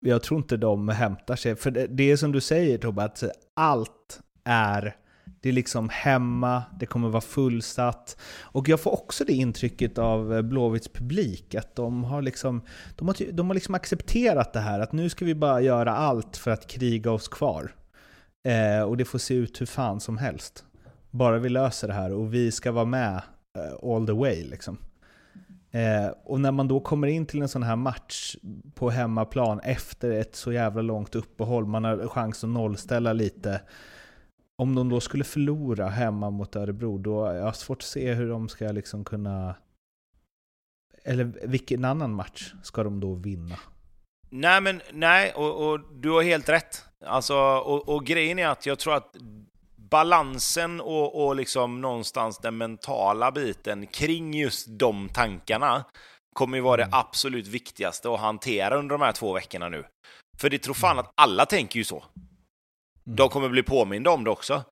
[0.00, 1.56] Jag tror inte de hämtar sig.
[1.56, 3.24] För det, det är som du säger Tobbe, att
[3.54, 4.96] allt är
[5.42, 8.16] det är liksom hemma, det kommer vara fullsatt.
[8.40, 12.62] Och jag får också det intrycket av Blåvitts publik, att de har, liksom,
[12.96, 16.36] de, har, de har liksom accepterat det här, att nu ska vi bara göra allt
[16.36, 17.74] för att kriga oss kvar.
[18.48, 20.64] Eh, och det får se ut hur fan som helst.
[21.10, 23.22] Bara vi löser det här och vi ska vara med
[23.58, 24.44] Eh, all the way.
[24.44, 24.78] Liksom.
[25.70, 28.36] Eh, och när man då kommer in till en sån här match
[28.74, 33.60] på hemmaplan efter ett så jävla långt uppehåll, man har chans att nollställa lite.
[34.56, 38.28] Om de då skulle förlora hemma mot Örebro, då har jag svårt att se hur
[38.28, 39.54] de ska liksom kunna...
[41.04, 43.56] Eller vilken annan match ska de då vinna?
[44.30, 46.84] Nej, men nej, och, och du har helt rätt.
[47.06, 49.16] Alltså, och, och grejen är att jag tror att
[49.92, 55.84] balansen och, och liksom någonstans den mentala biten kring just de tankarna
[56.34, 56.98] kommer ju vara det mm.
[56.98, 59.84] absolut viktigaste att hantera under de här två veckorna nu.
[60.38, 60.98] För det tror fan mm.
[60.98, 61.96] att alla tänker ju så.
[61.96, 63.16] Mm.
[63.16, 64.62] De kommer bli påminda om det också.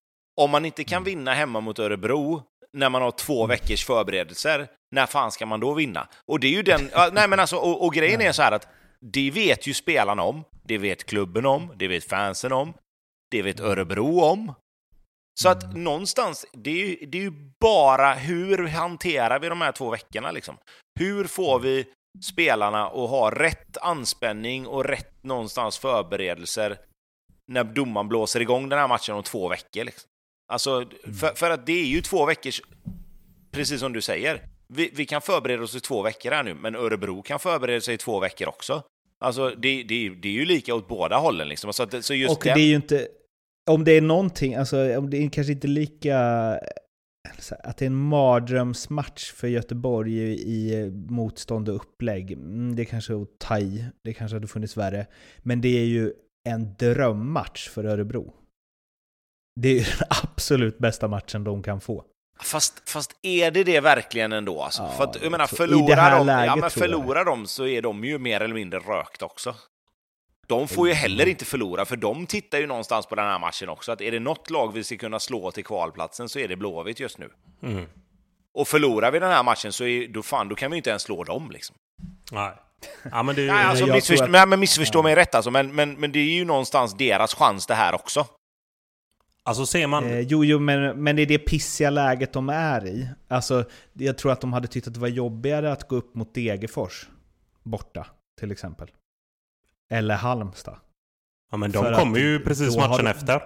[0.41, 2.43] Om man inte kan vinna hemma mot Örebro
[2.73, 6.09] när man har två veckors förberedelser, när fan ska man då vinna?
[6.27, 6.91] Och det är ju den...
[7.13, 8.69] nej men alltså, och, och grejen är så här att
[9.01, 12.73] det vet ju spelarna om, det vet klubben om, det vet fansen om,
[13.31, 14.55] det vet Örebro om,
[15.43, 15.85] så att mm.
[15.85, 20.31] någonstans, det är, ju, det är ju bara hur hanterar vi de här två veckorna
[20.31, 20.57] liksom?
[20.99, 21.87] Hur får vi
[22.23, 26.79] spelarna att ha rätt anspänning och rätt någonstans förberedelser
[27.53, 29.85] när domaren blåser igång den här matchen om två veckor?
[29.85, 30.09] Liksom?
[30.53, 31.15] Alltså, mm.
[31.15, 32.63] för, för, att det är ju två veckors,
[33.51, 36.77] precis som du säger, vi, vi, kan förbereda oss i två veckor här nu, men
[36.77, 38.83] Örebro kan förbereda sig i två veckor också.
[39.25, 41.49] Alltså, det, det, det är ju lika åt båda hållen.
[41.49, 41.73] Liksom.
[41.73, 42.55] Så, att, så just och den...
[42.55, 43.09] det är ju inte
[43.71, 46.19] om det är någonting, alltså om det är kanske inte lika...
[47.63, 53.23] Att det är en mardrömsmatch för Göteborg i motstånd och upplägg, mm, det kanske är
[53.23, 53.85] att ta i.
[54.05, 55.07] Det kanske hade funnits värre.
[55.39, 56.13] Men det är ju
[56.49, 58.35] en drömmatch för Örebro.
[59.61, 62.05] Det är ju den absolut bästa matchen de kan få.
[62.43, 64.63] Fast, fast är det det verkligen ändå?
[64.63, 64.83] Alltså?
[64.83, 68.19] Ja, för att, jag menar, förlorar, de, ja, men förlorar de så är de ju
[68.19, 69.55] mer eller mindre rökt också.
[70.51, 73.69] De får ju heller inte förlora, för de tittar ju någonstans på den här matchen
[73.69, 73.93] också.
[73.93, 77.01] Att är det något lag vi ska kunna slå till kvalplatsen så är det Blåvitt
[77.01, 77.31] just nu.
[77.63, 77.87] Mm.
[78.55, 81.03] Och förlorar vi den här matchen så är, då, fan, då kan vi inte ens
[81.03, 81.51] slå dem.
[81.51, 81.77] Liksom.
[82.33, 82.53] Nej.
[83.11, 85.03] Ja, men det, Nej, alltså, jag missförstå, att- men missförstå Ja.
[85.03, 88.27] mig rätt alltså, men, men, men det är ju någonstans deras chans det här också.
[89.43, 90.05] alltså ser man...
[90.05, 93.09] Eh, jo, jo, men, men det är det pissiga läget de är i.
[93.29, 96.35] Alltså, jag tror att de hade tyckt att det var jobbigare att gå upp mot
[96.35, 97.09] Degerfors
[97.63, 98.07] borta,
[98.41, 98.91] till exempel.
[99.91, 100.79] Eller Halmstad.
[101.51, 103.43] Ja, men de kommer ju precis matchen de- efter.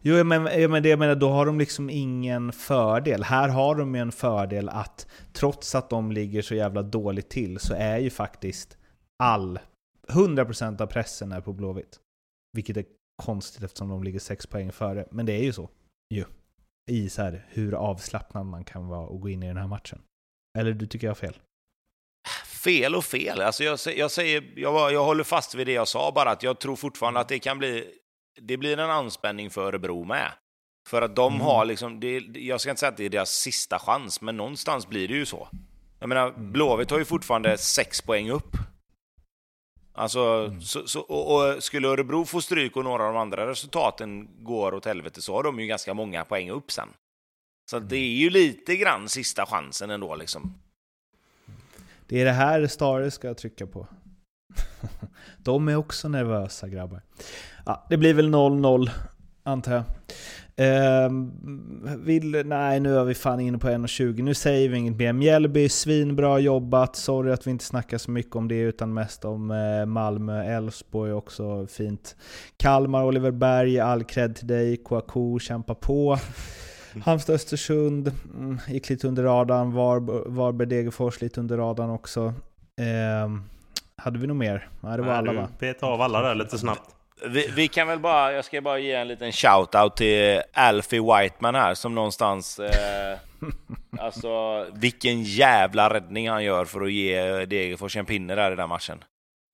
[0.00, 3.22] Jo, men, ja, men det jag menar, då har de liksom ingen fördel.
[3.22, 7.58] Här har de ju en fördel att trots att de ligger så jävla dåligt till
[7.58, 8.78] så är ju faktiskt
[9.22, 9.58] all,
[10.08, 12.00] 100% av pressen är på Blåvitt.
[12.52, 12.84] Vilket är
[13.22, 15.06] konstigt eftersom de ligger sex poäng före.
[15.10, 15.70] Men det är ju så.
[16.14, 16.24] Ju.
[16.90, 19.98] I så här, hur avslappnad man kan vara och gå in i den här matchen.
[20.58, 21.36] Eller du tycker jag har fel?
[22.66, 23.40] Fel och fel.
[23.40, 26.58] Alltså jag, jag, säger, jag, jag håller fast vid det jag sa, bara att jag
[26.58, 27.84] tror fortfarande att det kan bli...
[28.40, 30.32] Det blir en anspänning för Örebro med.
[30.88, 31.46] För att de Mm.
[31.46, 32.00] har liksom...
[32.00, 35.14] Det, jag ska inte säga att det är deras sista chans, men någonstans blir det
[35.14, 35.48] ju så.
[36.00, 36.52] Jag menar, Mm.
[36.52, 38.56] Blåvitt har ju fortfarande sex poäng upp.
[39.94, 40.60] Alltså, Mm.
[40.60, 44.74] så, så, och, och skulle Örebro få stryk och några av de andra resultaten går
[44.74, 46.88] åt helvete så har de ju ganska många poäng upp sen.
[47.70, 50.54] Så det är ju lite grann sista chansen ändå liksom.
[52.06, 53.86] Det är det här Stare ska trycka på.
[55.38, 57.02] De är också nervösa grabbar.
[57.66, 58.90] Ja, det blir väl 0-0,
[59.42, 59.84] antar jag.
[60.58, 61.32] Ehm,
[62.04, 64.22] vill, nej, nu är vi fan inne på 1.20.
[64.22, 65.12] Nu säger vi inget mer.
[65.12, 66.96] Mjällby, svinbra jobbat.
[66.96, 70.44] Sorry att vi inte snackar så mycket om det, utan mest om eh, Malmö.
[70.44, 72.16] Elfsborg också fint.
[72.56, 74.76] Kalmar, Oliver Berg, all cred till dig.
[74.76, 76.18] Kouakou, kämpa på.
[77.04, 79.72] Halmstad, Östersund mm, gick lite under radarn.
[79.72, 82.34] Varb- Varberg, Degerfors lite under radarn också.
[82.80, 83.42] Ehm,
[83.96, 84.68] hade vi nog mer?
[84.80, 85.48] Nej, det var Nej, alla va?
[85.58, 86.90] bet av alla där lite snabbt.
[87.26, 91.54] Vi, vi kan väl bara, jag ska bara ge en liten shout-out till Alfie Whiteman
[91.54, 92.58] här som någonstans...
[92.58, 93.18] Eh,
[93.98, 98.68] alltså vilken jävla räddning han gör för att ge Degerfors en pinne där i den
[98.68, 99.04] matchen.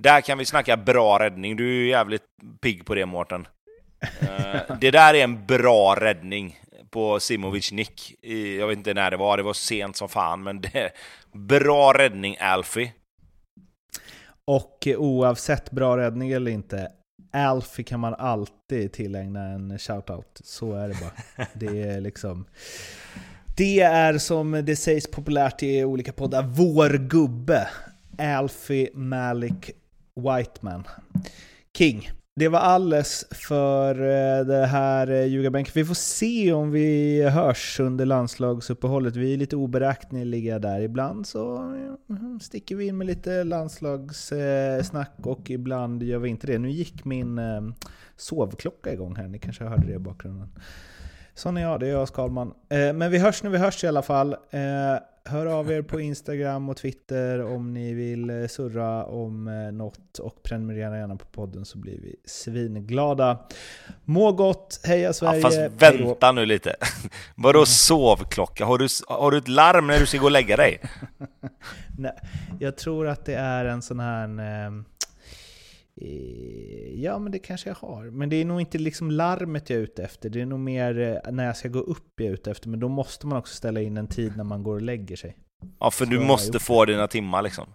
[0.03, 1.57] Där kan vi snacka bra räddning.
[1.57, 2.23] Du är ju jävligt
[2.63, 3.47] pigg på det Mårten.
[4.21, 6.59] Eh, det där är en bra räddning
[6.93, 8.15] på Simovic nick.
[8.23, 10.93] I, jag vet inte när det var, det var sent som fan, men det
[11.33, 12.93] bra räddning Alfie.
[14.45, 16.93] Och eh, oavsett bra räddning eller inte,
[17.33, 20.41] Alfie kan man alltid tillägna en shoutout.
[20.45, 21.47] Så är det bara.
[21.55, 22.47] Det är liksom...
[23.57, 27.69] Det är som det sägs populärt i olika poddar, vår gubbe.
[28.19, 29.71] Alfie Malik
[30.21, 30.89] Whiteman.
[31.79, 32.11] King.
[32.35, 35.73] Det var alles för eh, det här eh, ljugarbänken.
[35.75, 39.17] Vi får se om vi hörs under landslagsuppehållet.
[39.17, 40.81] Vi är lite oberäkneliga där.
[40.81, 46.47] Ibland så mm, sticker vi in med lite landslagssnack eh, och ibland gör vi inte
[46.47, 46.59] det.
[46.59, 47.41] Nu gick min
[48.17, 49.29] sovklocka igång här.
[49.29, 50.49] Ni kanske hörde det i bakgrunden.
[51.35, 52.55] Sån är jag, det är jag Skalman.
[52.69, 54.37] Men vi hörs när vi hörs i alla fall.
[55.25, 60.19] Hör av er på Instagram och Twitter om ni vill eh, surra om eh, något
[60.19, 63.39] och prenumerera gärna på podden så blir vi svinglada.
[64.05, 65.41] Må gott, heja Ja, Sverige!
[65.43, 65.69] fast Hej
[65.99, 66.07] då.
[66.07, 66.77] vänta nu lite.
[67.35, 68.65] Vadå sovklocka?
[68.65, 70.81] Har du, har du ett larm när du ska gå och lägga dig?
[71.99, 72.13] Nej,
[72.61, 74.25] jag tror att det är en sån här...
[74.25, 74.85] ehm, eh,
[76.95, 78.05] Ja, men det kanske jag har.
[78.05, 80.31] Men det är nog inte liksom larmet jag är ute efter.
[80.31, 82.69] Det är nog mer eh, när jag ska gå upp jag är ute efter.
[82.69, 85.37] Men då måste man också ställa in en tid när man går och lägger sig.
[85.79, 87.67] Ja, för Så du måste få dina timmar liksom.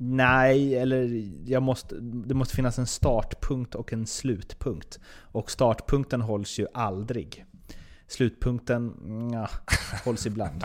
[0.00, 4.98] Nej, eller jag måste, det måste finnas en startpunkt och en slutpunkt.
[5.08, 7.44] Och startpunkten hålls ju aldrig.
[8.08, 9.48] Slutpunkten nja,
[10.04, 10.64] hålls ibland.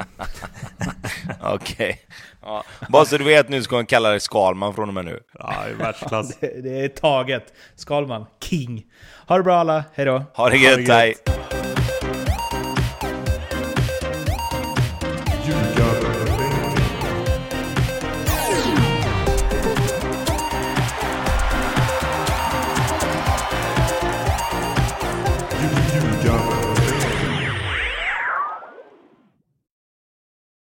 [1.42, 2.02] Okej.
[2.42, 2.64] Ja.
[2.90, 5.20] Bara så du vet nu ska hon kalla dig Skalman från och med nu.
[5.40, 6.38] Ja, i världsklass.
[6.40, 7.54] Det, det är taget.
[7.76, 8.86] Skalman, king.
[9.28, 10.24] Ha det bra alla, hejdå.
[10.34, 10.88] Ha det det gött.
[10.90, 11.16] hej!